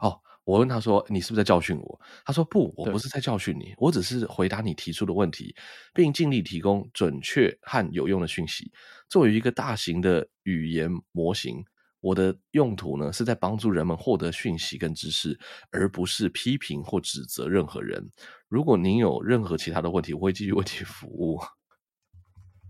[0.00, 5.54] 哦，我问他说：“你是不是在教训我？”他说：“不，我不是在教训你，我只是回答你提出的问题，
[5.94, 8.70] 并尽力提供准确和有用的讯息。
[9.08, 11.64] 作为一个大型的语言模型。”
[12.02, 15.38] 我的用途呢，是在帮助人们获得讯息跟知识，
[15.70, 18.10] 而不是批评或指责任何人。
[18.48, 21.40] 如果您有任何其他的问题，我会继续为您 服务。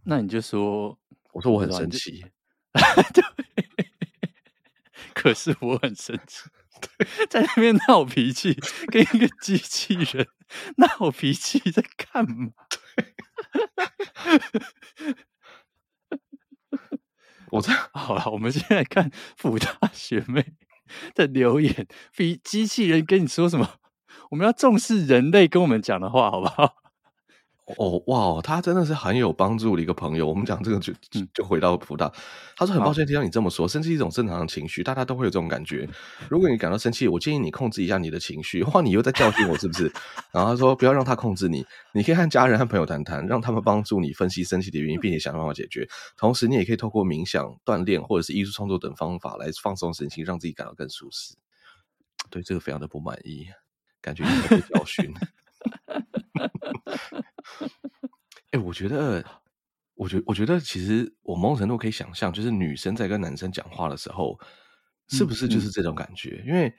[0.05, 0.99] 那你就说，
[1.33, 2.25] 我说我很生气，
[3.15, 3.25] 对，
[5.15, 6.49] 可是我很生气，
[7.31, 8.55] 在那边闹脾气，
[8.89, 10.29] 跟一个机器人
[10.77, 12.53] 闹脾气，在干嘛？
[17.53, 20.55] 我这 好了，我们现在看辅大学妹
[21.15, 21.87] 的留言，
[22.17, 23.77] 比机器人跟你说什么？
[24.31, 26.82] 我们要重视人类跟我们讲的话，好不好？
[27.77, 30.27] 哦哇，他真的是很有帮助的一个朋友。
[30.27, 30.93] 我们讲这个就
[31.35, 32.13] 就回到普大，嗯、
[32.57, 35.89] 他说很抱歉听到你这么说，甚至一种正常的情绪，大家都会有这种感觉。
[36.29, 38.63] 如果你感到生气，我建议你控制一下你的情绪。
[38.65, 39.93] 哇，你又在教训我是不是？
[40.33, 41.65] 然后他说不要让他控制你，
[41.95, 45.89] 你可以和家人和朋友谈谈，让他们帮助你分析生气的原因，并且想办法解决。
[46.17, 51.35] 同时，你也可以透过冥想、锻炼或者是艺术创作等方法来放松神经，让自己感到更舒适。
[52.31, 53.47] 对这个非常的不满意，
[54.01, 55.13] 感觉你在被教训。
[58.51, 59.25] 哎、欸，我觉得，
[59.95, 64.39] 我觉，我觉得，其实我某种程度可以想象，就是女生在跟男生讲话的时候，
[65.09, 66.43] 是不是就是这种感觉？
[66.43, 66.75] 嗯嗯、因为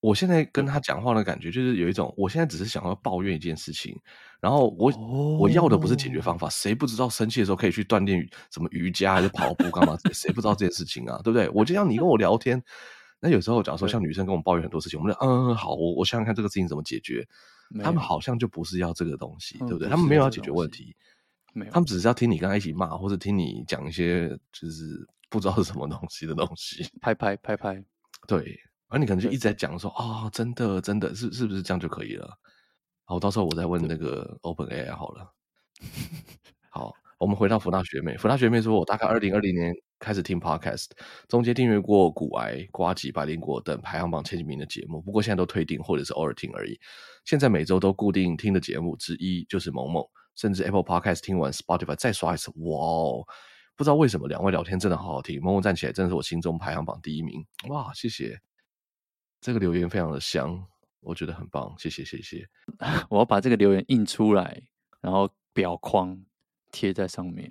[0.00, 3.98] 我现在跟他讲话的感觉，就是有一种，我现在只是想要抱怨一件事情，
[4.40, 9.98] 然后我、哦、我要的不是解决方法，谁不知道生气的时候可以去锻炼什么瑜伽还是跑步干嘛？
[10.12, 11.20] 谁不知道这件事情啊？
[11.24, 11.48] 对不对？
[11.48, 12.62] 我就像你跟我聊天，
[13.20, 17.26] 那有时候假如说像女生跟我们抱怨很多事情，我们就嗯好，我我想想看这个事情怎么解决。
[17.82, 19.88] 他们好像就不是要这个东西，对不对？
[19.88, 20.94] 他们没有要解决问题，
[21.52, 27.84] 没有，他们只是要听你跟他一起骂，或者听你讲一些就是不知道是什么东西的东西，拍拍拍拍，
[28.26, 28.58] 对。
[28.88, 32.38] 而你可能就一直在讲说啊，真的真的是是不是这样就可以了？
[33.04, 35.30] 好，到时候我再问那个 OpenAI 好了。
[36.70, 39.74] 好，我们回到福大学妹，福大学妹说，我大概二零二零年。
[39.98, 40.86] 开始听 Podcast，
[41.28, 46.78] 中间订阅过股癌、瓜吉、百灵果等排行榜前几名的节目，不过现在都退订或者是偶尔听而已。
[47.24, 50.04] 现在每周都固定听的节目之一就是萌萌，
[50.36, 53.24] 甚至 Apple Podcast 听完 Spotify 再刷一次，哇哦！
[53.76, 57.92] 不知道为什么两位聊天真的好好听，萌萌站起来真的是我心中排行榜第一名，哇！
[57.94, 58.38] 谢谢，
[59.40, 60.64] 这个留言非常的香，
[61.00, 62.44] 我觉得很棒，谢谢谢谢。
[63.10, 64.62] 我要把这个留言印出来，
[65.00, 66.24] 然后裱框
[66.72, 67.50] 贴在上面。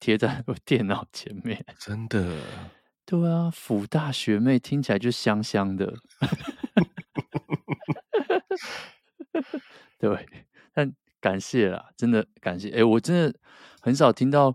[0.00, 2.36] 贴在我电脑前面，真的，
[3.04, 5.94] 对啊，辅大学妹听起来就香香的，
[9.98, 10.26] 对，
[10.72, 13.34] 但感谢啦，真的感谢，哎，我真的
[13.80, 14.54] 很少听到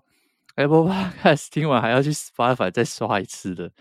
[0.55, 3.71] Apple Podcast 听完还要去 Spotify 再刷一次的，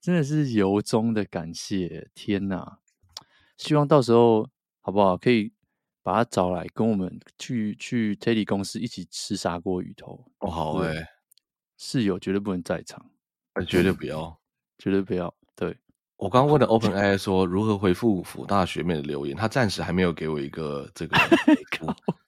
[0.00, 2.78] 真的是由衷的感谢，天哪！
[3.56, 4.48] 希望到时候
[4.80, 5.52] 好不好，可以
[6.04, 10.24] 把他找来跟我们去去 Teddy 公司一起吃砂锅鱼头。
[10.38, 11.06] 哦，好哎、欸。
[11.76, 13.04] 室友绝对不能在场，
[13.66, 14.38] 绝对不要，
[14.78, 15.34] 绝对不要。
[15.56, 15.76] 对，
[16.16, 21.16] 我刚刚问了 OpenAI 说如何回复辅大学妹的留言，他暂时还没有给我一个这个。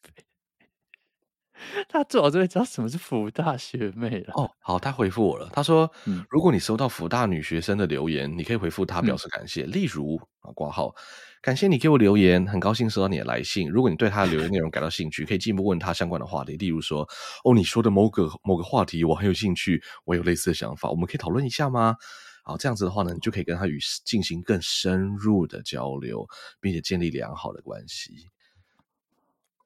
[1.89, 4.33] 他最好就会知道什么是福大学妹了。
[4.35, 5.49] 哦，好，他回复我了。
[5.53, 9.63] 他说： “嗯如果你收到福大女学生的留言，你可以回复他表示感谢。
[9.65, 10.95] 嗯例如啊，挂号，
[11.43, 13.69] 感谢你给我留言，很高兴收到你的来信。
[13.71, 16.57] 如果你对他的留言内容感到兴趣，可以进一步问他相关的话题。
[16.57, 17.09] 例如说，
[17.45, 21.97] 哦，你说的某个某个话题我很有兴趣，我有类似的想法，我们可以讨论一下吗？
[22.45, 26.27] 好，这样子的话呢，你就可以跟他与进行更深入的交流，
[26.61, 28.29] 并且建立良好的关系。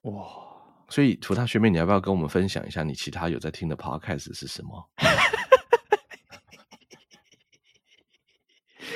[0.03, 0.50] 哇，
[0.91, 4.91] 所以，福大学妹，你要不要跟我们分享一下你其他有在听的 podcast 是什么？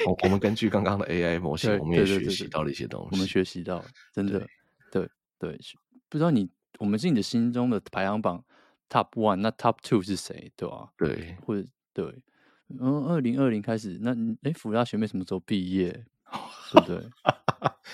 [0.06, 3.08] 我我们根据刚刚的 AI 模型，我们也学习到了一些东西。
[3.12, 3.82] 我们学习到，
[4.12, 4.46] 真的，
[4.90, 5.58] 对对，
[6.10, 8.44] 不知道你我们是你的心中的排行榜
[8.90, 10.52] top one，那 top two 是谁？
[10.56, 12.22] 对吧、对，或者对，
[12.68, 16.04] 嗯，二零二零开始，那哎，福大学妹什么时候毕业？
[16.72, 17.08] 对不对？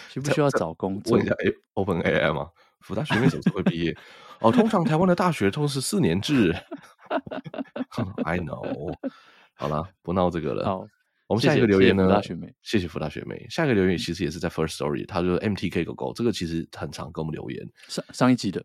[0.08, 1.16] 需不需要找工作？
[1.16, 2.50] 问一下，哎，Open AI 吗？
[2.80, 3.96] 福大学妹什么时候会毕业？
[4.40, 6.54] 哦，通常台湾的大学都是四年制。
[8.24, 8.94] I know。
[9.54, 10.64] 好了，不闹这个了。
[10.64, 10.86] 好，
[11.26, 12.02] 我们下一个留言呢？
[12.02, 13.46] 谢谢福大学妹，谢谢福大学妹。
[13.50, 17.62] 下一个留言其实也是在 First Story，他说 MTK 狗狗，这个其实很常跟我们留言。
[17.88, 18.64] 上上一集的，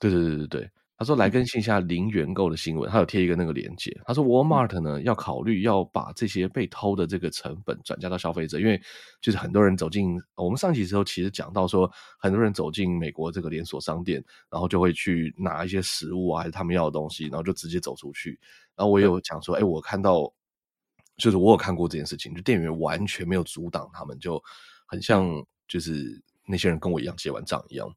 [0.00, 0.70] 对对对对对。
[1.02, 3.90] 他说来更新一下零元购的新闻，他有贴一个那个链接。
[4.04, 8.80] 他说 Walmart 呢要考虑要把这些被偷的这个成本转嫁到消费者，因为
[9.20, 11.90] 就是很多人走进我们上集时候其实讲到说，
[12.20, 18.38] 很多人走进美国这个连锁商店，然后就会去拿一些食物啊还是他们要的东西，然后就直接走出去。
[18.76, 20.32] 然后我有讲说，哎，我看到
[21.16, 24.40] 就是我有看过这件事情，就店员完全没有阻挡他们，就
[24.86, 25.28] 很像
[25.66, 27.92] 就是那些人跟我一样结完账一样。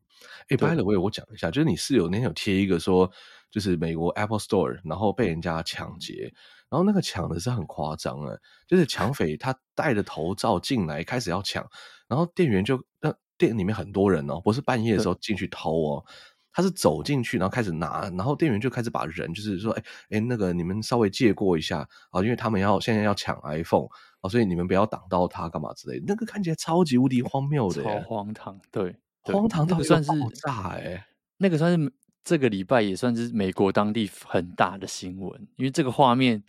[0.49, 3.11] 哎，by the way，我讲一下，就是你室友那天有贴一个说，
[3.49, 6.31] 就是美国 Apple Store，然后被人家抢劫，
[6.69, 8.35] 然后那个抢的是很夸张啊，
[8.67, 11.65] 就是抢匪他戴着头罩进来开始要抢，
[12.07, 16.05] 然后店员就那店里面很多人哦，不是半夜的时候进去偷哦，
[16.51, 23.87] 他是走进去然后开始拿，然后店员就开始把人就是说，哎哎，那个你们稍微借过一下啊，因为他们要现在要抢 iPhone
[24.21, 28.95] 啊，所以你们不要挡到他干嘛之类的，那个看起来超级无敌荒谬的，超荒唐，对。
[29.25, 31.03] 荒唐到算是爆炸哎、欸，
[31.37, 36.41] 那个算是这个礼拜也算是美国当地很大的新闻，因为这个画面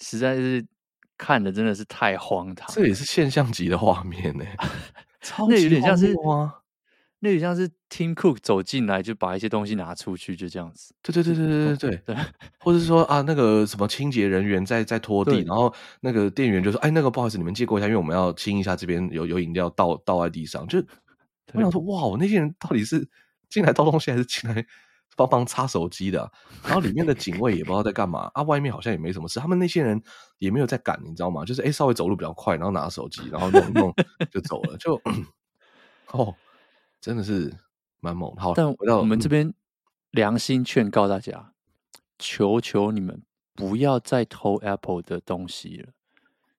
[0.00, 0.64] 实在是
[1.16, 2.68] 看的真的是太荒唐。
[2.74, 4.56] 这也是现象级的画面呢、欸，
[5.48, 6.62] 那有点像是哇，
[7.20, 10.94] 那有点像是 Tim Cook 走进来就把一些东西拿出去，就这样子。
[11.00, 12.16] 对对对对对对对，对
[12.60, 20.82] 或者是说啊，那个什么清洁人员在在拖地，然后那个店员就说：“哎，那个不好意思，你们借过一下，因为我们要清一下这边有有饮料倒倒在地上。”就。
[21.54, 23.08] 我想说，哇，我那些人到底是
[23.48, 24.64] 进来偷东西，还是进来
[25.16, 26.30] 帮帮擦手机的、啊？
[26.64, 29.38] 然后里面的警卫也不知道在干嘛啊，外面好像也没什么事。
[29.38, 30.02] 他们那些人
[30.38, 31.44] 也没有在赶，你知道吗？
[31.44, 33.94] 就是哎，稍微走路比较快，然后拿手机，然后弄弄
[34.30, 34.76] 就走了。
[34.78, 35.00] 就
[36.12, 36.34] 哦，
[37.00, 37.52] 真的是
[38.00, 38.34] 蛮猛。
[38.36, 39.54] 好，但我们这边、嗯、
[40.12, 41.52] 良心劝告大家，
[42.18, 43.22] 求求你们
[43.54, 45.92] 不要再偷 Apple 的东西了，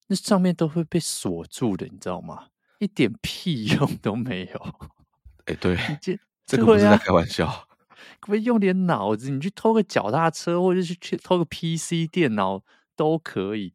[0.07, 2.49] 那上面都会被锁住的，你知道吗？
[2.83, 4.59] 一点屁用都没有，
[5.45, 7.47] 哎、欸，对，这这个不是在开玩笑，
[8.19, 9.29] 可不可以用点脑子？
[9.29, 12.61] 你去偷个脚踏车，或者是去偷个 PC 电脑
[12.95, 13.73] 都可以。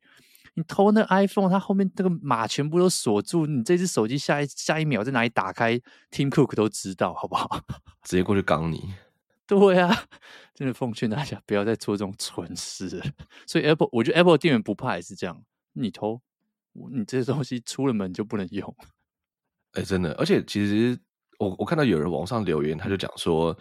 [0.55, 5.79] 你偷那 iPhone，它后面那个码全部都锁住，你这只手机下一下一秒在哪里打开
[6.11, 7.61] ，Tim Cook 都知道，好不好？
[8.03, 8.93] 直接过去刚你。
[9.47, 9.97] 对啊，
[10.55, 13.07] 真的奉劝大家不要再做这种蠢事了。
[13.47, 15.43] 所以 Apple，我觉得 Apple 店员不怕也是这样，
[15.75, 16.21] 你偷，
[16.91, 18.77] 你这些东西出了门就不能用。
[19.83, 20.99] 真的，而且其实
[21.39, 23.57] 我我看到有人网上留言，他就讲说，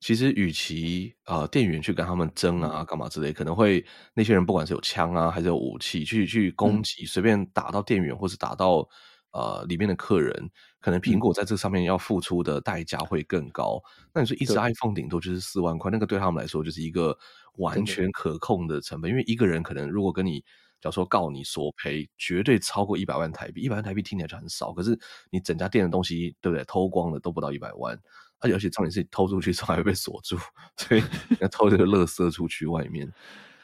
[0.00, 8.88] 其实与其啊、呃、店员去跟他们争啊干嘛之类，可能会那些人不管是有枪啊还是有武器去去攻击，随、嗯、便打到店员或是打到
[9.32, 10.50] 呃里面的客人，
[10.80, 13.82] 可能苹果在这上面要付出的代价会更高。
[14.00, 17.16] 嗯、那你说一只 iPhone 顶多就是四万块，那个对他们来说就是一个
[17.58, 20.44] 完全可控的成本，因为一个人可能如果跟你。
[20.82, 23.62] 假如说告你索赔，绝对超过一百万台币。
[23.62, 24.98] 一百万台币听起来就很少，可是
[25.30, 26.64] 你整家店的东西，对不对？
[26.64, 27.96] 偷光了都不到一百万，
[28.40, 30.36] 而且而且重点是你偷出去之后还会被锁住，
[30.76, 31.02] 所以
[31.40, 33.06] 要偷这个垃圾出去外面。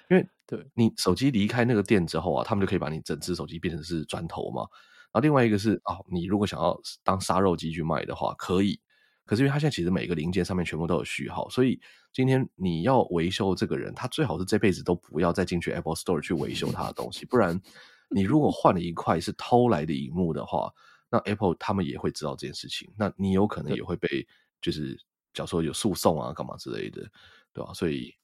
[0.09, 4.63] 因为对你手机离开那个店之后啊，他们就可以把你整只手机变成是砖头嘛。
[5.11, 8.81] 然后另外一个是啊，你如果想要当杀肉机去卖的话，可以。
[9.29, 11.79] 可是因为它现在其实每个零件上面全部都有序号，所以
[12.15, 17.61] 今天你要维修这个人，他最好是这辈子都不要再进去 Apple Store 去维修他的东西，不然
[18.09, 20.73] 你如果换了一块是偷来的荧幕的话，
[21.11, 24.27] 那 Apple 他们也会知道这件事情，那你有可能也会被
[24.63, 24.97] 就是
[25.35, 27.07] 假如说有诉讼啊干嘛之类的，
[27.53, 27.73] 对吧？
[27.75, 28.15] 所以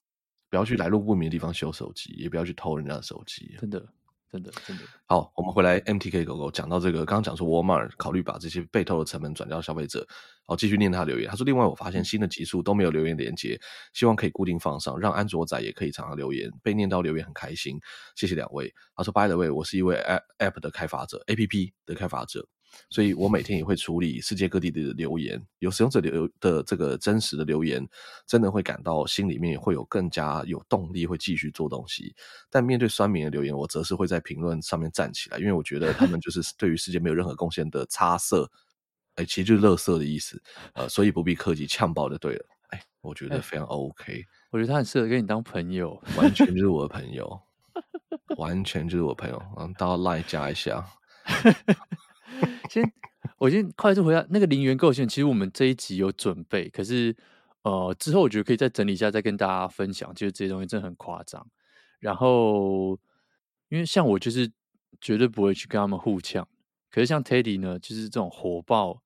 [0.48, 3.54] 不要去来路不明的地方修手机，也不要去偷人家的手机。
[3.58, 3.86] 真的，
[4.34, 4.82] 真的真的。
[5.06, 10.04] 好，我们回来 MTK 狗狗讲到这个，刚刚讲说 Walmart 考虑把这些被偷的成本转交消费者。
[10.44, 11.30] 好，继续念他留言。
[11.30, 13.58] 他说：“另外，我发现新的集数都没有留言连接，
[13.92, 17.78] 希望可以固定放上，让安卓仔也可以常常留言，被念到留言很开心。
[18.16, 19.94] 谢谢两位。”他说：“By the way，我是一位
[20.38, 22.44] App 的开发者，APP 的开发者。”
[22.90, 27.86] 所以我每天也会处理世界各地的留言，有使用者留的这个真实的留言，
[28.26, 32.14] 真的会感到心里面会有更加有动力，会继续做东西。
[32.50, 38.50] 但面对酸民的留言，我则是会在评论上面站起来，因为我觉得他们就是对于世界没有任何贡献的差色，
[39.16, 40.42] 哎，其实就是垃圾的意思，
[40.74, 42.46] 呃，所以不必客气，呛爆就对了。
[42.68, 47.40] 哎，我觉得非常 OK，我觉得他很适合跟你当朋友，完全就是我的朋友，
[48.36, 50.84] 完全就是我朋友，然后到 Line 加一下。
[52.68, 52.92] 先，
[53.38, 55.06] 我先快速回答那个零元购线。
[55.08, 57.14] 其实我们这一集有准备，可是
[57.62, 60.12] 呃之后我觉得可以再整理一下，再跟大家分享。
[60.14, 61.46] 就是这些东西真的很夸张。
[62.00, 62.98] 然后，
[63.68, 64.50] 因为像我就是
[65.00, 66.46] 绝对不会去跟他们互呛。
[66.90, 69.02] 可是像 Teddy 呢，就是这种火爆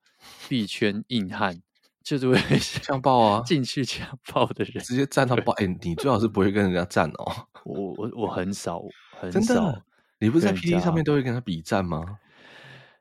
[0.48, 1.62] 币圈硬汉，
[2.02, 5.52] 就是会呛爆啊， 进去呛爆的人，直接站到爆。
[5.54, 7.46] 哎、欸，你最好是不会跟人家站哦。
[7.64, 8.82] 我我我很少
[9.18, 9.84] 很少，真的，
[10.18, 12.18] 你不是在 PTT 上面都会跟他比战吗？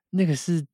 [0.10, 0.66] 那个是，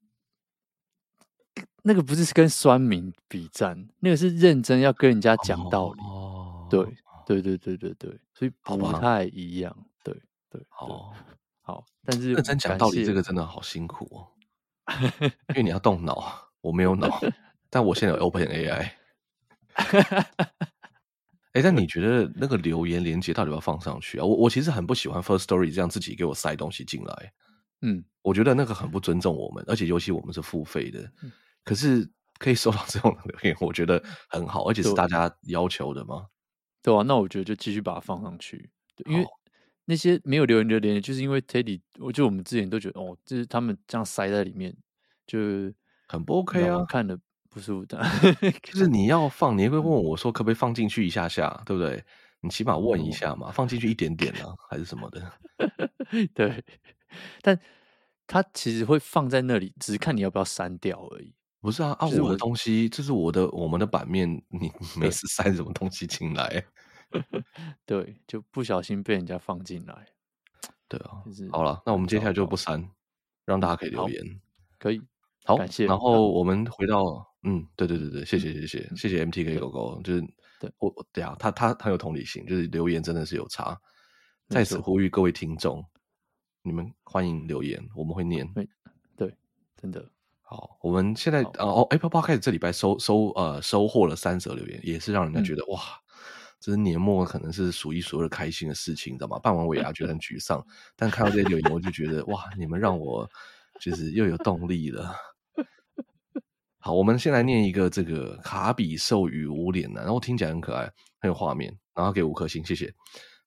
[1.84, 6.02] 那个不是跟酸民比战，那个是认真要跟人家讲道理。
[6.02, 6.84] 哦，对，
[7.26, 9.76] 对，对，对，对，对，所以不太一样。
[10.04, 10.16] 对，
[10.50, 11.14] 对，好，
[11.62, 14.28] 好，但是认真讲道理这个真的好辛苦哦，
[15.50, 17.20] 因为你要动脑，我没有脑，
[17.70, 18.92] 但我现在有 Open AI。
[21.54, 24.26] 哎，但你觉得那个留言连接到底要放上去啊？
[24.26, 27.34] 我我其实很不喜欢 First Story 这样自己给我塞东西进来。
[27.84, 31.32] 嗯，我觉得那个很不尊重我们，而且尤其我们是付费的，嗯、
[31.64, 32.10] 可是
[32.40, 36.28] 可以收到这种留言，我觉得很好，而且是大家要求的吗？
[36.82, 38.70] 对啊，那我觉得就继续把它放上去，
[39.06, 39.26] 因为
[39.86, 44.76] 那些没有留言的留言，就是因为 Teddy，我就我们之前都觉得哦，就是他们这样塞在里面，
[45.28, 45.38] 就
[46.08, 47.20] 很不 OK 啊，看的
[47.50, 48.02] 不舒服的。
[48.64, 52.04] 就是你要放，你会问我说可不可以放进去一下下，对不对？
[52.40, 55.34] 你起码问一下嘛，哦、放进去一点点啊，还是什么的？
[56.36, 56.64] 对。
[57.42, 57.60] 但
[58.28, 61.34] 它其实会放在那里，只是看你要不要删掉而已。
[61.60, 66.66] 不是啊，啊，我的东西，这是我的我们的版面，你每次塞什么东西进来？
[67.86, 70.08] 对，就不小心被人家放进来。
[70.90, 72.90] 对啊，好了，那我们接下来就不删，
[73.46, 74.22] 让大家可以留言，
[74.78, 75.02] 可以。
[75.46, 75.86] 好，感谢。
[75.86, 80.22] 然后我们回到，嗯，对对对对，谢谢谢谢谢谢 MTK 狗狗，就是
[80.60, 83.80] 对我对啊，他他很有同理心，就是留言真的是有差，
[84.50, 85.84] 在此呼吁各位听众。
[86.66, 88.48] 你们欢迎留言，我们会念。
[88.54, 88.68] 对，
[89.18, 89.36] 对，
[89.76, 90.10] 真的
[90.42, 90.78] 好。
[90.82, 95.82] 我们现在哦，Apple Podcast 这礼拜收收呃收获了三则留言，也是让人家觉得、嗯、哇，
[96.62, 99.38] 这是年末可能是数一数二开心的事情，你知道吗？
[99.40, 103.30] 办完尾牙觉得很沮丧，但看到这些留言，我就觉得哇，你们让我
[103.82, 105.14] 就是又有动力了。
[106.80, 110.90] 好，我们先来念一个这个卡比兽与无脸男，然后听起来很可爱，
[111.20, 112.94] 很有画面，然后给五颗星，谢谢。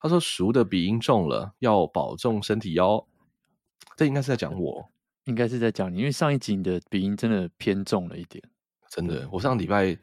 [0.06, 3.06] 他说：“熟的鼻音重了，要保重身体哟。”
[3.96, 4.90] 这应该是在讲我，
[5.24, 8.42] 应该是在讲你，因为上一集你的鼻音真的偏重了一点。
[8.90, 9.96] 真的，我上礼拜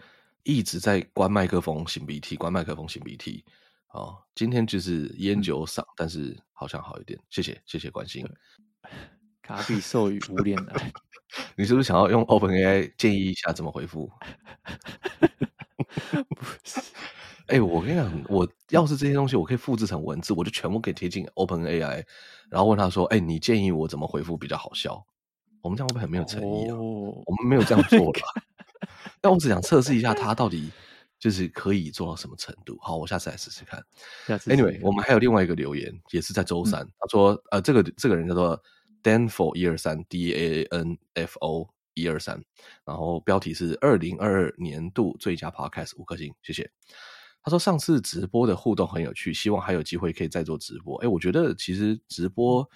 [0.43, 3.45] 一直在关麦克风擤鼻涕，关麦克风擤鼻涕。
[3.89, 7.20] 哦，今天就是烟酒嗓，嗯、但是好像好一点。
[7.30, 8.28] 谢谢，谢谢关心。
[9.43, 10.91] 卡比兽与无脸男，
[11.56, 14.10] 你是不是想要用 OpenAI 建议一下怎么回复？
[16.36, 16.82] 不是。
[17.48, 22.04] 哎、欸，我跟你讲，我要是这些东西，我可以复制成文字，我就全部可以贴进 OpenAI，
[22.50, 25.06] 然后问他说：“哎、欸，你建议我怎么回复比较好笑？”
[25.62, 26.76] 我们这样会不会很没有诚意啊？
[26.76, 28.22] 哦、我们没有这样做吧。
[29.22, 30.72] 但我只想测试一下，他到底
[31.20, 32.78] 就是可以做到什么程度。
[32.82, 33.82] 好，我下次来试试看。
[34.48, 38.62] Anyway，我们还有另外一个留言，也是在周三，嗯、他说：“呃，这个这个人叫做
[39.02, 42.41] Danfo 一二三 D A N F O 一二三，
[42.86, 46.70] 然后标题是二零二二年度最佳 Podcast 五颗星，谢谢。”
[47.44, 52.68] 他说：“上次直播的互动很有趣，希望还有机会可以再做直播。”哎，我觉得其实直播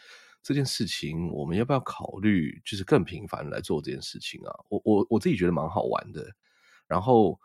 [0.44, 4.54] 这件事情，我们要不要考虑就是更频繁来做这件事情啊？
[4.70, 6.26] 我我我自己觉得蛮好玩的。
[6.86, 7.40] 然后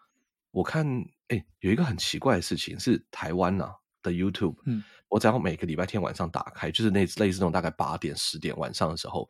[0.50, 0.86] 我看，
[1.28, 3.72] 哎，有一个很奇怪的事情是台湾呐
[4.02, 9.28] 的 YouTube，嗯，我只要每个礼拜天晚上打开，就是那类似那种大概八点十点晚上的时候，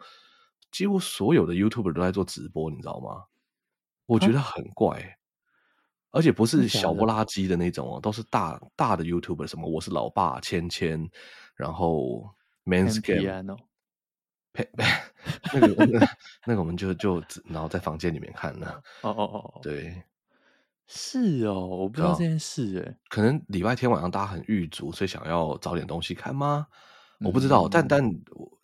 [0.71, 3.25] 几乎所有的 YouTuber 都在做直播，你知道吗？
[4.07, 5.19] 我觉得很怪。
[6.13, 11.11] 而且不是小不拉几的那种哦，都是大大的 YouTuber，什么我是老爸、芊芊，
[11.57, 12.31] 然后
[12.65, 13.57] Man's Game，
[15.55, 16.09] 那个那个
[16.47, 18.71] 那个我们就就然后在房间里面看呢。
[19.01, 20.03] 哦哦哦，对，
[20.87, 22.95] 是哦，我不知道这件事哎。
[23.09, 26.67] 可能礼拜天晚上大家很郁足，所以想要找点东西看吗？
[27.25, 28.23] 我不知道，嗯、但但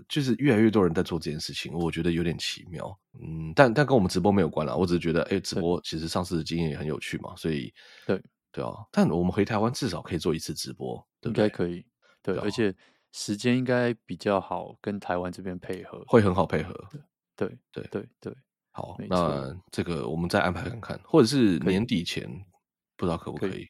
[0.09, 2.99] 就是越来越多人在做这件事情，我觉得有点奇妙。
[3.21, 7.73] 嗯，但但跟我们直播没有关啦，我只是觉得，哎、欸，直播其实上次的经验也很有趣嘛，所以
[8.07, 8.73] 对对啊。
[8.91, 11.45] 但我们回台湾至少可以做一次直播，对不对？
[11.45, 11.85] 应该可以，
[12.23, 12.75] 对，而且
[13.13, 16.75] 时间应该比较好，跟台湾这边配合会很好配合。
[17.37, 18.35] 对对对对，
[18.71, 22.29] 好，那这个我们再安排看看，或者是年底前，
[22.97, 23.51] 不知道可不可以。
[23.51, 23.69] 可以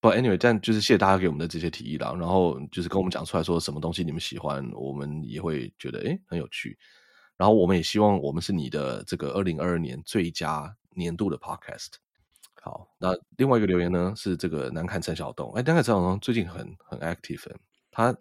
[0.00, 6.78] 不，anyway，但就是谢谢大家给我们的这些提议啦，然后就是跟我们讲出来说什么东西你们喜欢，我们也会觉得诶很有趣，
[7.36, 11.94] 然后我们也希望我们是你的这个二零二二年最佳年度的 podcast。
[12.62, 17.50] 好，那另外一个留言呢是这个南坎陈小东，哎，南坎陈小东最近很很 active，
[17.90, 18.14] 他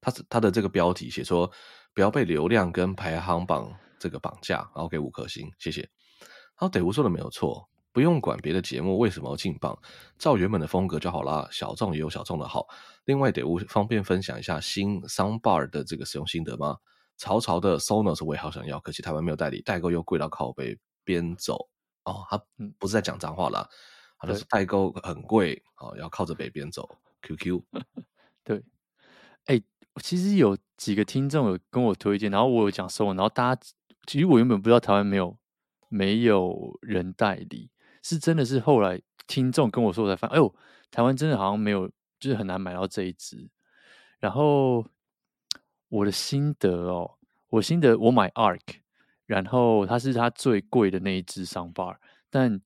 [0.00, 1.50] 他是他的这个标题写说
[1.94, 5.80] 不要被流量跟排行榜这个绑架，然后给五颗星，谢谢。
[5.80, 7.68] 然后得吴说的没有错。
[7.96, 9.74] 不用管别的节目为什么要进榜，
[10.18, 11.48] 照原本的风格就好啦。
[11.50, 12.66] 小众也有小众的好。
[13.06, 16.76] 另外，得物方便分享一下新 Soundbar 的这个使用心得吗？
[17.16, 21.70] 潮潮的 Sonos 我也好想要，可惜台湾没有代理，代购又贵到靠北，边走
[22.04, 22.22] 哦。
[22.28, 22.38] 他
[22.78, 23.66] 不是在讲脏话啦，
[24.18, 26.98] 他就是代购很贵哦，要靠着北边走。
[27.22, 27.62] QQ
[28.44, 28.58] 对，
[29.46, 29.64] 哎、欸，
[30.02, 33.62] 其实有几个听众有跟我推荐，然后我有讲 Sonos，然后大家
[34.06, 35.38] 其实我原本不知道台湾没有
[35.88, 37.70] 没有人代理。
[38.08, 40.54] 是真的是后来听众跟我说，我才发现，哎呦，
[40.92, 41.88] 台湾真的好像没有，
[42.20, 43.50] 就是很难买到这一支。
[44.20, 44.86] 然后
[45.88, 47.18] 我的心得哦，
[47.48, 48.60] 我心得我买 Arc，
[49.26, 51.96] 然后它是它最贵的那一支 Soundbar，
[52.30, 52.60] 但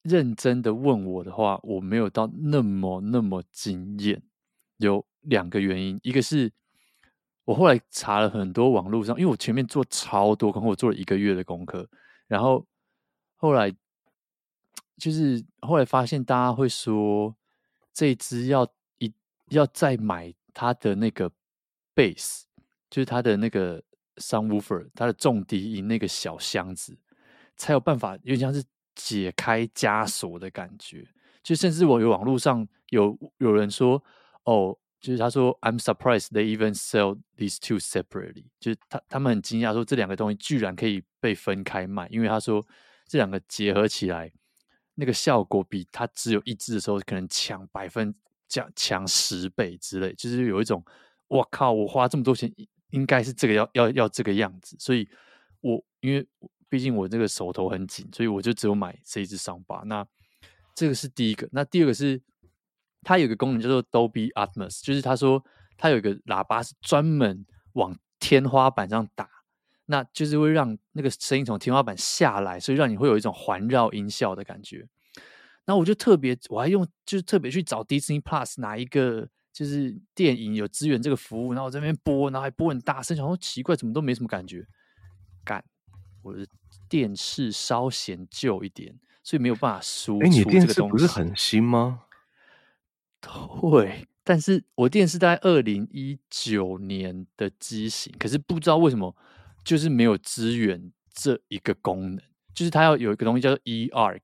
[0.00, 4.22] 认真的问我的话，我没有到那么那么惊艳。
[4.78, 6.50] 有两个原因，一个是
[7.44, 11.86] 我后来查了很多网络上，因为我前面做超多功课，我做了一个月的功课，
[12.26, 12.66] 然后
[13.36, 13.70] 后来。
[14.98, 17.34] 就是后来发现，大家会说
[17.92, 18.64] 这一支要
[18.98, 19.12] 一
[19.48, 21.28] 要再买它的那个
[21.94, 22.42] bass，
[22.88, 23.82] 就是它的那个
[24.16, 26.96] subwoofer，它的重低音那个小箱子，
[27.56, 28.62] 才有办法，有点像是
[28.94, 31.04] 解开枷锁的感觉。
[31.42, 34.00] 就甚至我有网络上有有人说，
[34.44, 42.64] 哦，就是他说 I'm surprised they even sell these two separately，就是他他们很惊讶说这两个东西居然可以被分开卖，因为他说
[43.08, 44.32] 这两个结合起来。
[44.94, 48.14] 那个效果比它只有一支的时候可能强百分
[48.48, 50.84] 强强十倍之类，就是有一种
[51.28, 52.52] 我靠，我花这么多钱，
[52.90, 54.76] 应该是这个要要要这个样子。
[54.78, 55.08] 所以
[55.60, 56.26] 我，因为
[56.68, 59.84] 毕竟我这个手头很紧，所以我就只有买这一支 Soundbar。
[59.84, 60.06] 那
[60.74, 61.48] 这个是第一个。
[61.52, 62.20] 那第二个是
[63.02, 65.42] 它有个功能叫做 Dolby Atmos，就是他说
[65.76, 69.28] 它有一个喇叭是专门往天花板上打。
[69.86, 74.88] 那就是会让那个声音从天花板下来，所以让你会有一种环绕音效的感觉。
[75.64, 84.66] 那我就特别，我还用就是特别去找 Disney Plus 哪一个就是电影有资源这个服务，然后我在那边播，然后还播很大声，想说奇怪，怎么都没什么感觉。
[85.44, 85.64] 干，
[86.22, 86.46] 我的
[86.88, 90.40] 电视稍显旧一点，所以没有办法输出这个东西。
[90.40, 92.04] 哎，你电视不是很新吗？
[93.60, 99.14] 对，但是我电视大概二零一九年的机型，可是不知道为什么。
[99.64, 102.20] 就是没有支援这一个功能，
[102.54, 104.20] 就是它要有一个东西叫做 eARC，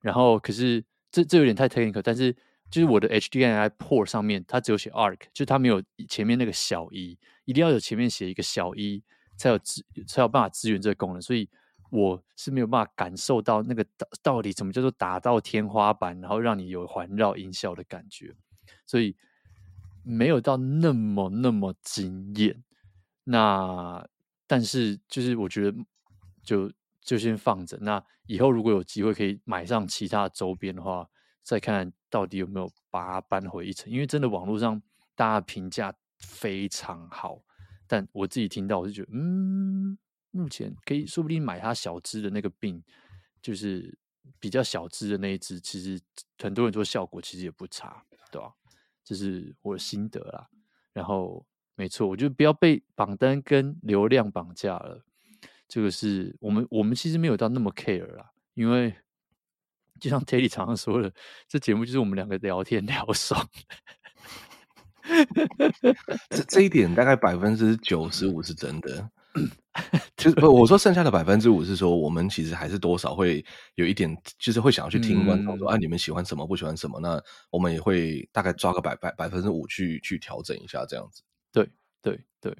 [0.00, 2.34] 然后可是这这有点太 technical，但是
[2.70, 9.02] 就是我的 HDMI port 上面它只有写 ARC，就它没有前面那个小 e，一定要有前面写一个小 e
[9.36, 11.48] 才有支才有办法支援这个功能，所以
[11.90, 18.34] 我是没有办法感受到那个到到底怎么叫做打到天花板，然后让你有环绕音效的感觉，
[18.86, 19.14] 所以
[20.02, 22.64] 没有到那么那么惊艳，
[23.24, 24.04] 那。
[24.52, 25.74] 但是，就是我觉得
[26.44, 26.70] 就，
[27.00, 27.78] 就先放着。
[27.80, 31.08] 那以后如果有机会可以买上其他周边的话，
[31.42, 33.90] 再看到底有没有把它搬回一层。
[33.90, 34.82] 因为真的网络上
[35.14, 37.42] 大家评价非常好，
[37.86, 39.96] 但我自己听到我就觉得，嗯，
[40.32, 42.84] 目前可以说不定买它小支的那个病，
[43.40, 43.98] 就是
[44.38, 45.98] 比较小支的那一只，其实
[46.36, 48.52] 很多人说效果其实也不差，对吧？
[49.02, 50.50] 这是我的心得啦。
[50.92, 51.46] 然后。
[51.74, 55.04] 没错，我觉得不要被榜单跟流量绑架了。
[55.66, 58.94] 这个是我们我们其实没有到那么 care 啦，因为
[59.98, 61.12] 就像 Teddy 常常说的，
[61.48, 63.48] 这节目就是我们两个聊天 聊爽。
[66.30, 69.10] 这这一点大概百分之九十五是真的，
[70.16, 73.44] 就是不我说剩下的百分之五是说，我们其实还是多少会
[73.74, 77.20] 有一点，就是会想要去听观众说、嗯、啊，你们喜欢什么，不喜欢什么，那
[77.50, 81.22] 我们也会大概抓个百百百分之五去去调整一下这样子。
[81.52, 81.68] 对
[82.00, 82.56] 对对，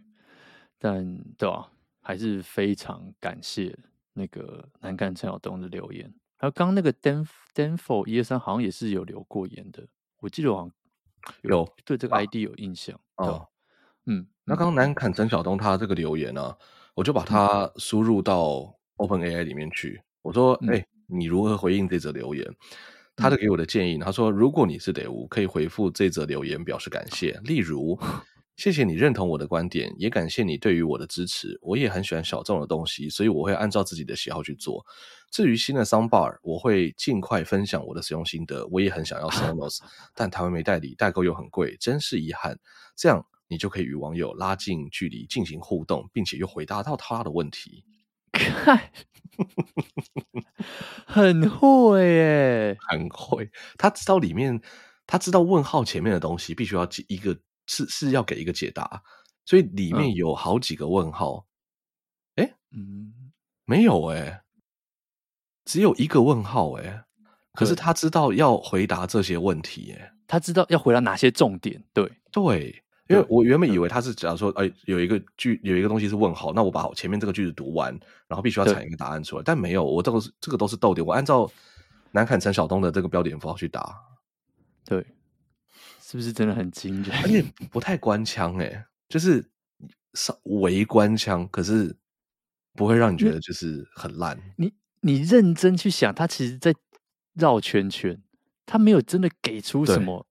[0.79, 1.73] 但对吧、啊？
[2.05, 3.79] 还是非常感谢
[4.13, 6.13] 那个南干陈晓东的留言。
[6.37, 7.25] 还有刚刚那个 Dan
[7.55, 9.87] Danfo 一二三好像也是有留过言的，
[10.19, 10.73] 我记得好像
[11.43, 12.99] 有，有对这个 ID 有印象。
[13.19, 13.47] 哦，
[14.07, 16.59] 嗯，那刚刚南坎陈晓东他这个留言呢、啊，
[16.95, 20.03] 我就把它输入到 OpenAI 里面去。
[20.23, 22.53] 我说，哎、嗯欸，你如何回应这则留言？
[23.15, 27.97] 他就给我的建议，他说，如果你是 Daewoo，可以回复这则留言表示感谢，例如。
[28.63, 31.59] 谢谢你认同我的观点，也感谢你对于我的支持。
[31.63, 34.87] 我也很喜欢小众的东西，所以我会按照自己的喜好去做。
[35.33, 38.65] 至于新的 Soundbar，我会尽快分享我的使用心得。
[38.69, 39.81] 我也很想要 Sonos，
[40.15, 42.57] 但台湾没代理，代购又很贵，真是遗憾。
[42.95, 47.83] 这样你就可以与网友拉近距离，进行互动，并且又回答到他的问题。
[48.31, 48.93] 看，
[51.05, 53.51] 很会耶，很会。
[53.77, 54.61] 他知道里面，
[55.05, 57.37] 他知道问号前面的东西必须要一个。
[57.67, 59.03] 是是要给一个解答，
[59.45, 61.47] 所以里面有好几个问号。
[62.37, 63.33] 哎、嗯，嗯，
[63.65, 64.43] 没有哎、欸，
[65.65, 67.05] 只有一个问号哎、欸。
[67.55, 71.85] 可是他知道要回答这些问题哎、欸，他知道要回答哪些重点。
[71.93, 77.93] 对对，因为我原本以为他是假如说，哎，有一个句有一个东西是问号，那我把前面这个句子读完，
[78.27, 79.43] 然后必须要产一个答案出来。
[79.45, 81.47] 但没有，我这个是这个都是逗点，我按照
[82.11, 84.01] 南坎陈晓东的这个标点符号去答。
[84.87, 85.07] 对。
[86.13, 87.23] 是不是真的很惊人？
[87.23, 89.43] 而且不太官腔哎、欸，就是
[90.13, 91.97] 稍微官腔，可是
[92.75, 94.39] 不会让你觉得就是很烂。
[94.59, 96.75] 你你认真去想，他其实在
[97.33, 98.23] 绕圈圈，
[98.67, 100.27] 他没有真的给出什么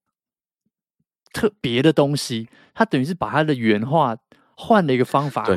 [1.33, 2.47] 特别的东西。
[2.75, 4.15] 他等于是把他的原话
[4.55, 5.47] 换了一个方法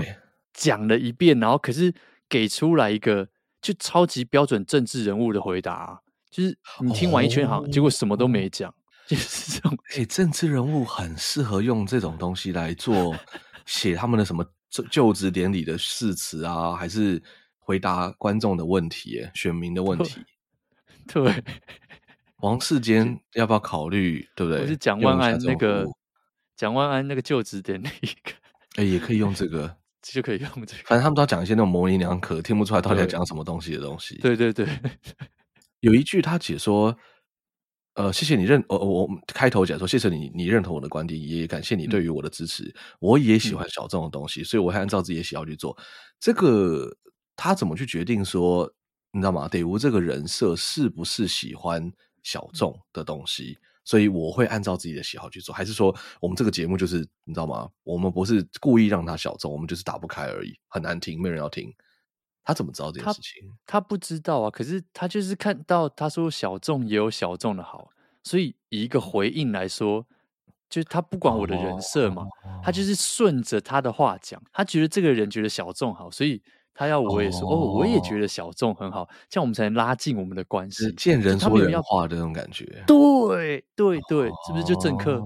[0.55, 1.93] 讲了一遍，然后可是
[2.31, 3.29] 给出来一个
[3.61, 8.75] 就超级标准政治人物的回答，就是你听完一圈好，结果什么都没讲。
[9.07, 13.15] 就是这种，哎、欸，政治人物很适合用这种东西来做
[13.67, 14.45] 写他们的什么
[14.91, 17.23] 就职典礼的誓词啊，还是
[17.59, 20.25] 回答观众的问题、选民的问题。
[21.07, 21.45] 对，
[22.37, 24.27] 王世 坚要不要考虑？
[24.35, 24.67] 对不对？
[24.67, 25.87] 是蒋万安那个
[26.57, 27.89] 蒋万安那个就职典礼，
[28.77, 30.83] 哎、欸，也可以用这个，就可以用这个。
[30.87, 34.17] 反正他们都要讲一些那种模棱两可，听不出来到底在讲什么东西的东西。
[34.23, 34.67] 对对对，
[35.81, 36.97] 有一句他解说。
[37.95, 42.65] 呃，谢谢你认我我开头讲说，谢谢你你认同我的观点，也感谢你对于我的支持。
[42.65, 45.77] 嗯、我也喜欢小众的东西，嗯、所以我会按照自己的喜好去做。
[46.19, 46.93] 这个
[47.37, 48.69] 他怎么去决定说，
[49.13, 49.47] 你知道吗？
[49.47, 51.93] 得无这个人设是不是喜欢
[52.25, 53.57] 小众的东西？
[53.85, 57.69] 所以我会按照自己的喜好去做，还是说我们这个节目就是你知道吗？
[57.85, 61.73] 我们不是故意让他小众，我们就是打不开而已，很难听，没人要听。
[62.45, 63.51] 他怎么知道这件事情？
[63.67, 67.89] 他，他不知道啊，可是他就是看到他说小众也有小众的好，
[68.23, 70.07] 所以以一个回应来说，
[70.69, 74.43] 就是他不管我的人设嘛，哦、他就是顺着他的话讲。
[74.53, 76.43] 他觉得这个人觉得小众好，所以
[76.75, 80.93] 他要我也说哦，哦，我也觉得小众很好，这样我们才能拉近我们的关系。
[80.93, 85.23] 见人说人话的那种感觉，对对对，是不是就政客？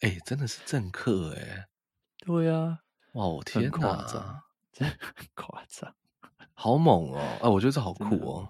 [0.00, 1.66] 哎、欸，真的是政客哎，
[2.26, 2.78] 对啊，
[3.12, 4.42] 哇，我天哪！
[4.72, 4.90] 真
[5.34, 5.94] 夸张，
[6.54, 7.20] 好猛哦！
[7.42, 8.48] 哎，我觉得这好酷哦。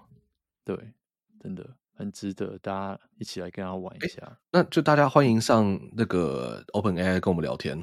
[0.63, 0.93] 对，
[1.41, 4.39] 真的很值得大家一起来跟他玩一下。
[4.51, 7.77] 那就大家欢迎上那个 OpenAI 跟我们聊天。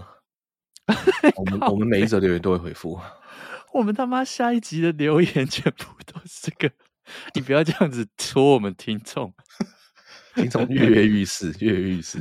[1.36, 2.98] 我们我们每一则留言都会回复。
[3.74, 6.74] 我们他妈下一集的留言全部都是这个，
[7.34, 9.32] 你不要这样子戳我们听众。
[10.34, 12.20] 听众跃跃欲试，跃跃欲试。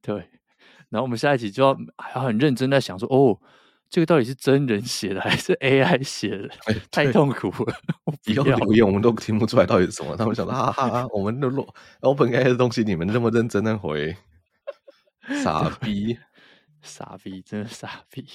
[0.00, 0.16] 对，
[0.88, 3.38] 然后我们下一集就要还要很认真在想说哦。
[3.94, 6.48] 这个到底是真人写的还是 AI 写的？
[6.66, 7.72] 欸、太痛苦了！
[8.26, 10.16] 以后留言我们都听不出来到底是什么。
[10.16, 11.48] 他们想说哈哈哈，我们的
[12.00, 14.16] OpenAI 的东西你们这么认真的回，
[15.44, 16.18] 傻逼，
[16.82, 18.26] 傻逼，真的傻逼。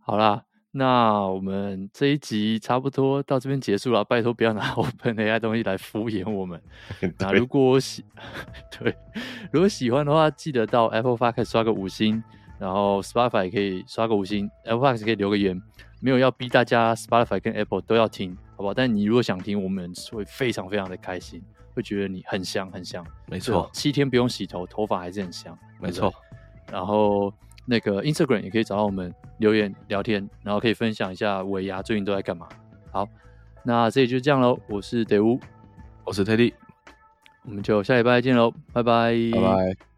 [0.00, 4.04] 好啦，那我们这一集差不多到这边结束了。
[4.04, 6.60] 拜托不要拿 OpenAI 东西来敷衍我们。
[7.18, 8.04] 那如果喜
[8.78, 8.94] 对，
[9.50, 12.22] 如果喜欢的话，记得到 Apple Podcast 刷个五星。
[12.58, 15.60] 然后 Spotify 也可以刷个五星，Apple Podcast 可以留个言，
[16.00, 18.72] 没有要逼大家 Spotify 跟 Apple 都要听，好不好？
[18.72, 21.42] 但你如果想听，我们会非常非常的开心，
[21.74, 23.04] 会觉得你很香很香。
[23.26, 25.56] 没错，七天不用洗头，头发还是很香。
[25.80, 26.12] 没错。
[26.70, 27.32] 然后
[27.66, 32.48] 那个 Instagram 也可以找到我们留言聊天，然后可以分享一下尾牙最近都在干嘛。
[32.90, 33.08] 好，
[33.62, 34.58] 那这里就这样喽。
[34.68, 35.38] 我是德乌，
[36.04, 36.54] 我是 Teddy，
[37.44, 39.93] 我们就下礼拜见喽，拜拜，拜拜。